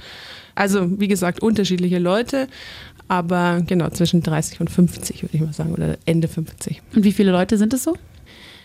Also, 0.55 0.99
wie 0.99 1.09
gesagt, 1.09 1.41
unterschiedliche 1.43 1.99
Leute 1.99 2.49
aber 3.11 3.63
genau 3.67 3.91
zwischen 3.91 4.23
30 4.23 4.61
und 4.61 4.71
50 4.71 5.25
würde 5.25 5.35
ich 5.37 5.41
mal 5.41 5.53
sagen 5.53 5.73
oder 5.73 5.99
Ende 6.07 6.29
50. 6.29 6.81
Und 6.95 7.03
wie 7.03 7.11
viele 7.11 7.33
Leute 7.33 7.59
sind 7.59 7.75
es 7.75 7.83
so? 7.83 7.97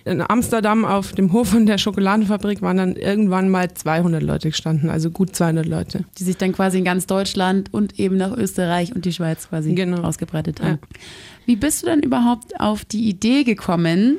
In 0.05 0.21
Amsterdam 0.21 0.85
auf 0.85 1.13
dem 1.13 1.33
Hof 1.33 1.49
von 1.49 1.65
der 1.65 1.79
Schokoladenfabrik 1.79 2.61
waren 2.61 2.77
dann 2.77 2.95
irgendwann 2.95 3.49
mal 3.49 3.73
200 3.73 4.21
Leute 4.21 4.49
gestanden, 4.49 4.91
also 4.91 5.09
gut 5.09 5.35
200 5.35 5.65
Leute. 5.65 6.05
Die 6.19 6.23
sich 6.23 6.37
dann 6.37 6.51
quasi 6.51 6.77
in 6.77 6.83
ganz 6.83 7.07
Deutschland 7.07 7.73
und 7.73 7.99
eben 7.99 8.17
nach 8.17 8.37
Österreich 8.37 8.95
und 8.95 9.05
die 9.05 9.13
Schweiz 9.13 9.49
quasi 9.49 9.73
genau. 9.73 10.03
ausgebreitet 10.03 10.61
haben. 10.61 10.79
Ja. 10.79 10.99
Wie 11.47 11.55
bist 11.55 11.81
du 11.81 11.87
denn 11.87 12.01
überhaupt 12.01 12.59
auf 12.59 12.85
die 12.85 13.09
Idee 13.09 13.43
gekommen, 13.43 14.17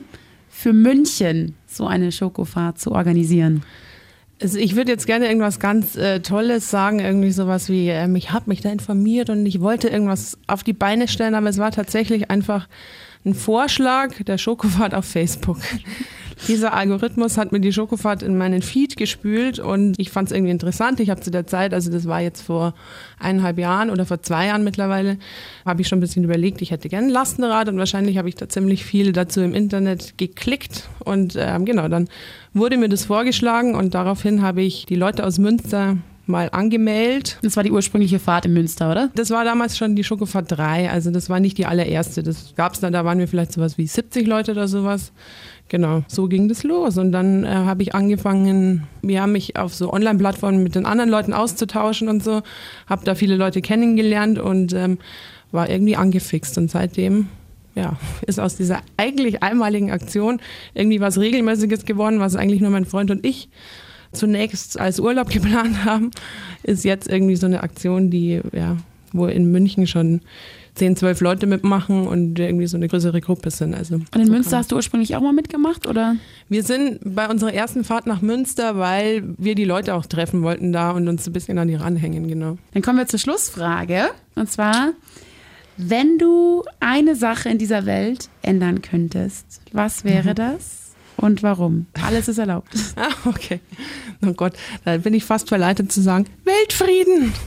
für 0.49 0.73
München 0.73 1.55
so 1.69 1.87
eine 1.87 2.11
Schokofahrt 2.11 2.81
zu 2.81 2.91
organisieren? 2.91 3.63
Also 4.41 4.59
ich 4.59 4.77
würde 4.77 4.93
jetzt 4.93 5.07
gerne 5.07 5.27
irgendwas 5.27 5.61
ganz 5.61 5.97
äh, 5.97 6.21
Tolles 6.21 6.71
sagen, 6.71 7.01
irgendwie 7.01 7.31
sowas 7.31 7.71
wie, 7.71 7.89
ähm, 7.89 8.17
ich 8.17 8.33
habe 8.33 8.51
mich 8.51 8.61
da 8.61 8.71
informiert 8.71 9.31
und 9.31 9.47
ich 9.47 9.61
wollte 9.61 9.89
irgendwas 9.89 10.39
auf 10.47 10.63
die 10.63 10.75
Beine 10.75 11.09
stellen, 11.09 11.35
aber 11.35 11.49
es 11.49 11.59
war 11.59 11.71
tatsächlich 11.71 12.31
einfach 12.31 12.69
ein 13.25 13.35
Vorschlag 13.35 14.13
der 14.25 14.37
Schokofahrt 14.37 14.95
auf 14.95 15.07
Facebook. 15.07 15.59
Dieser 16.49 16.75
Algorithmus 16.75 17.39
hat 17.39 17.53
mir 17.53 17.61
die 17.61 17.73
Schokofahrt 17.73 18.23
in 18.23 18.37
meinen 18.37 18.63
Feed 18.63 18.97
gespült 18.97 19.59
und 19.59 19.99
ich 19.99 20.11
fand 20.11 20.29
es 20.29 20.37
irgendwie 20.37 20.53
interessant. 20.53 21.01
Ich 21.01 21.11
habe 21.11 21.21
zu 21.21 21.31
der 21.31 21.47
Zeit, 21.47 21.73
also 21.73 21.91
das 21.91 22.07
war 22.07 22.21
jetzt 22.21 22.43
vor 22.43 22.75
eineinhalb 23.19 23.59
Jahren 23.59 23.91
oder 23.91 24.05
vor 24.05 24.23
zwei 24.23 24.47
Jahren 24.47 24.63
mittlerweile, 24.63 25.19
habe 25.65 25.81
ich 25.81 25.89
schon 25.89 25.99
ein 25.99 26.03
bisschen 26.03 26.25
überlegt, 26.25 26.61
ich 26.61 26.71
hätte 26.71 26.89
gerne 26.89 27.09
ein 27.09 27.13
Lastenrad 27.13 27.69
und 27.69 27.79
wahrscheinlich 27.79 28.19
habe 28.19 28.29
ich 28.29 28.35
da 28.35 28.49
ziemlich 28.49 28.85
viel 28.85 29.13
dazu 29.13 29.41
im 29.41 29.55
Internet 29.55 30.19
geklickt 30.19 30.89
und 31.05 31.35
ähm, 31.39 31.65
genau, 31.65 31.89
dann 31.89 32.09
wurde 32.53 32.77
mir 32.77 32.89
das 32.89 33.07
vorgeschlagen 33.07 33.75
und 33.75 33.95
daraufhin 33.95 34.43
habe 34.43 34.63
ich 34.63 34.87
die 34.87 34.97
Leute 34.97 35.25
aus 35.25 35.39
Münster 35.39 35.97
mal 36.27 36.49
angemeldet. 36.51 37.39
Das 37.43 37.57
war 37.57 37.63
die 37.63 37.71
ursprüngliche 37.71 38.19
Fahrt 38.19 38.47
in 38.47 38.53
Münster, 38.53 38.91
oder? 38.91 39.11
Das 39.15 39.31
war 39.31 39.45
damals 39.45 39.79
schon 39.79 39.95
die 39.95 40.05
Schokofahrt 40.05 40.51
3, 40.51 40.91
also 40.91 41.11
das 41.11 41.31
war 41.31 41.41
nicht 41.41 41.57
die 41.59 41.67
allererste. 41.67 42.23
Das 42.23 42.55
gab 42.57 42.75
es 42.75 42.81
dann, 42.81 42.93
da 42.93 43.05
waren 43.05 43.19
wir 43.19 43.29
vielleicht 43.29 43.53
sowas 43.53 43.79
wie 43.79 43.87
70 43.87 44.27
Leute 44.27 44.53
oder 44.53 44.69
sowas. 44.69 45.13
Genau, 45.69 46.05
so 46.07 46.29
ging 46.29 46.49
das 46.49 46.63
los. 46.63 46.97
Und 46.97 47.11
dann 47.13 47.45
äh, 47.45 47.49
habe 47.49 47.83
ich 47.83 47.95
angefangen, 47.95 48.87
haben 49.05 49.33
mich 49.33 49.57
auf 49.57 49.75
so 49.75 49.93
Online-Plattformen 49.93 50.63
mit 50.63 50.77
den 50.77 50.87
anderen 50.87 51.11
Leuten 51.11 51.33
auszutauschen 51.33 52.09
und 52.09 52.23
so, 52.23 52.43
habe 52.87 53.05
da 53.05 53.15
viele 53.17 53.37
Leute 53.37 53.63
kennengelernt 53.63 54.39
und 54.39 54.73
ähm, 54.73 54.99
war 55.51 55.69
irgendwie 55.69 55.97
angefixt. 55.97 56.57
Und 56.59 56.71
seitdem 56.71 57.29
ja, 57.75 57.99
ist 58.27 58.39
aus 58.39 58.57
dieser 58.57 58.81
eigentlich 58.97 59.43
einmaligen 59.43 59.91
Aktion 59.91 60.41
irgendwie 60.75 61.01
was 61.01 61.19
Regelmäßiges 61.19 61.85
geworden, 61.85 62.21
was 62.21 62.37
eigentlich 62.37 62.61
nur 62.61 62.71
mein 62.71 62.85
Freund 62.85 63.11
und 63.11 63.27
ich 63.27 63.49
zunächst 64.13 64.79
als 64.79 65.01
Urlaub 65.01 65.29
geplant 65.31 65.85
haben, 65.85 66.13
ist 66.63 66.85
jetzt 66.85 67.09
irgendwie 67.09 67.37
so 67.37 67.47
eine 67.47 67.63
Aktion, 67.63 68.11
die, 68.11 68.41
ja, 68.53 68.77
wo 69.13 69.27
in 69.27 69.51
München 69.51 69.87
schon 69.87 70.21
10, 70.77 70.97
12 70.97 71.21
Leute 71.21 71.47
mitmachen 71.47 72.07
und 72.07 72.39
irgendwie 72.39 72.67
so 72.67 72.77
eine 72.77 72.87
größere 72.89 73.21
Gruppe 73.21 73.51
sind. 73.51 73.75
Also, 73.75 73.97
und 73.97 74.15
in 74.15 74.27
so 74.27 74.33
Münster 74.33 74.59
hast 74.59 74.73
du 74.73 74.77
ursprünglich 74.77 75.17
auch 75.17 75.21
mal 75.21 75.33
mitgemacht, 75.33 75.87
oder? 75.87 76.17
Wir 76.49 76.63
sind 76.63 77.01
bei 77.03 77.29
unserer 77.29 77.53
ersten 77.53 77.83
Fahrt 77.83 78.07
nach 78.07 78.21
Münster, 78.23 78.79
weil 78.79 79.25
wir 79.39 79.55
die 79.55 79.65
Leute 79.65 79.95
auch 79.95 80.07
treffen 80.07 80.43
wollten 80.43 80.73
da 80.73 80.91
und 80.91 81.09
uns 81.09 81.27
ein 81.27 81.33
bisschen 81.33 81.59
an 81.59 81.69
die 81.69 81.75
ranhängen, 81.75 82.29
genau. 82.29 82.59
Dann 82.73 82.83
kommen 82.83 82.99
wir 82.99 83.07
zur 83.07 83.19
Schlussfrage. 83.19 84.11
Und 84.35 84.51
zwar, 84.51 84.93
wenn 85.79 86.19
du 86.19 86.63
eine 86.79 87.17
Sache 87.17 87.49
in 87.49 87.59
dieser 87.59 87.87
Welt 87.87 88.29
ändern 88.43 88.83
könntest, 88.83 89.63
was 89.73 90.05
wäre 90.05 90.31
mhm. 90.31 90.35
das? 90.35 90.86
Und 91.17 91.43
warum. 91.43 91.87
Alles 92.03 92.29
ist 92.29 92.39
erlaubt. 92.39 92.75
ah, 92.97 93.11
okay. 93.25 93.61
Oh 94.25 94.33
Gott, 94.33 94.55
da 94.85 94.97
bin 94.99 95.15
ich 95.15 95.25
fast 95.25 95.49
verleitet 95.49 95.93
zu 95.93 96.01
sagen, 96.01 96.27
Weltfrieden. 96.45 97.33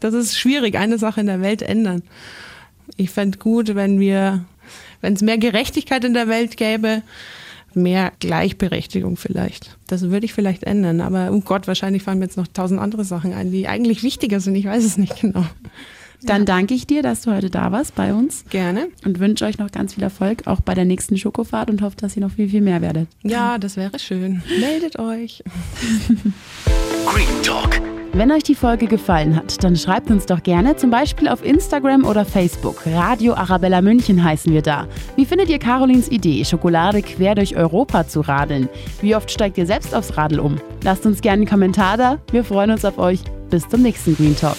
Das 0.00 0.14
ist 0.14 0.36
schwierig, 0.36 0.76
eine 0.76 0.98
Sache 0.98 1.20
in 1.20 1.28
der 1.28 1.40
Welt 1.40 1.62
ändern. 1.62 2.02
Ich 2.96 3.10
fände 3.10 3.38
gut, 3.38 3.76
wenn 3.76 4.00
wir, 4.00 4.44
wenn 5.00 5.12
es 5.14 5.22
mehr 5.22 5.38
Gerechtigkeit 5.38 6.02
in 6.02 6.12
der 6.12 6.26
Welt 6.26 6.56
gäbe, 6.56 7.02
mehr 7.74 8.12
Gleichberechtigung 8.18 9.16
vielleicht. 9.16 9.76
Das 9.86 10.02
würde 10.02 10.26
ich 10.26 10.32
vielleicht 10.32 10.64
ändern. 10.64 11.00
Aber 11.00 11.30
oh 11.32 11.40
Gott, 11.40 11.68
wahrscheinlich 11.68 12.02
fallen 12.02 12.18
mir 12.18 12.24
jetzt 12.24 12.36
noch 12.36 12.48
tausend 12.48 12.80
andere 12.80 13.04
Sachen 13.04 13.32
ein, 13.32 13.52
die 13.52 13.68
eigentlich 13.68 14.02
wichtiger 14.02 14.40
sind. 14.40 14.56
Ich 14.56 14.66
weiß 14.66 14.84
es 14.84 14.98
nicht 14.98 15.20
genau. 15.20 15.46
Dann 16.24 16.44
danke 16.44 16.74
ich 16.74 16.86
dir, 16.86 17.02
dass 17.02 17.22
du 17.22 17.34
heute 17.34 17.50
da 17.50 17.72
warst 17.72 17.94
bei 17.94 18.14
uns 18.14 18.44
Gerne. 18.50 18.88
und 19.04 19.18
wünsche 19.18 19.44
euch 19.44 19.58
noch 19.58 19.70
ganz 19.70 19.94
viel 19.94 20.02
Erfolg, 20.02 20.46
auch 20.46 20.60
bei 20.60 20.74
der 20.74 20.84
nächsten 20.84 21.16
Schokofahrt 21.16 21.70
und 21.70 21.82
hoffe, 21.82 21.96
dass 21.96 22.16
ihr 22.16 22.22
noch 22.22 22.32
viel, 22.32 22.48
viel 22.48 22.60
mehr 22.60 22.80
werdet. 22.82 23.08
Ja, 23.22 23.58
das 23.58 23.76
wäre 23.76 23.98
schön. 23.98 24.42
Meldet 24.60 24.98
euch. 24.98 25.42
Green 27.06 27.42
Talk. 27.42 27.80
Wenn 28.14 28.30
euch 28.30 28.42
die 28.42 28.54
Folge 28.54 28.86
gefallen 28.88 29.34
hat, 29.34 29.64
dann 29.64 29.74
schreibt 29.74 30.10
uns 30.10 30.26
doch 30.26 30.42
gerne, 30.42 30.76
zum 30.76 30.90
Beispiel 30.90 31.28
auf 31.28 31.42
Instagram 31.42 32.04
oder 32.04 32.26
Facebook. 32.26 32.86
Radio 32.86 33.32
Arabella 33.32 33.80
München 33.80 34.22
heißen 34.22 34.52
wir 34.52 34.60
da. 34.60 34.86
Wie 35.16 35.24
findet 35.24 35.48
ihr 35.48 35.58
Carolins 35.58 36.10
Idee, 36.10 36.44
Schokolade 36.44 37.00
quer 37.00 37.34
durch 37.34 37.56
Europa 37.56 38.06
zu 38.06 38.20
radeln? 38.20 38.68
Wie 39.00 39.16
oft 39.16 39.30
steigt 39.30 39.56
ihr 39.56 39.64
selbst 39.64 39.94
aufs 39.94 40.18
Radl 40.18 40.40
um? 40.40 40.60
Lasst 40.84 41.06
uns 41.06 41.22
gerne 41.22 41.40
einen 41.40 41.48
Kommentar 41.48 41.96
da. 41.96 42.18
Wir 42.30 42.44
freuen 42.44 42.70
uns 42.70 42.84
auf 42.84 42.98
euch. 42.98 43.20
Bis 43.48 43.66
zum 43.66 43.80
nächsten 43.80 44.14
Green 44.14 44.36
Talk. 44.36 44.56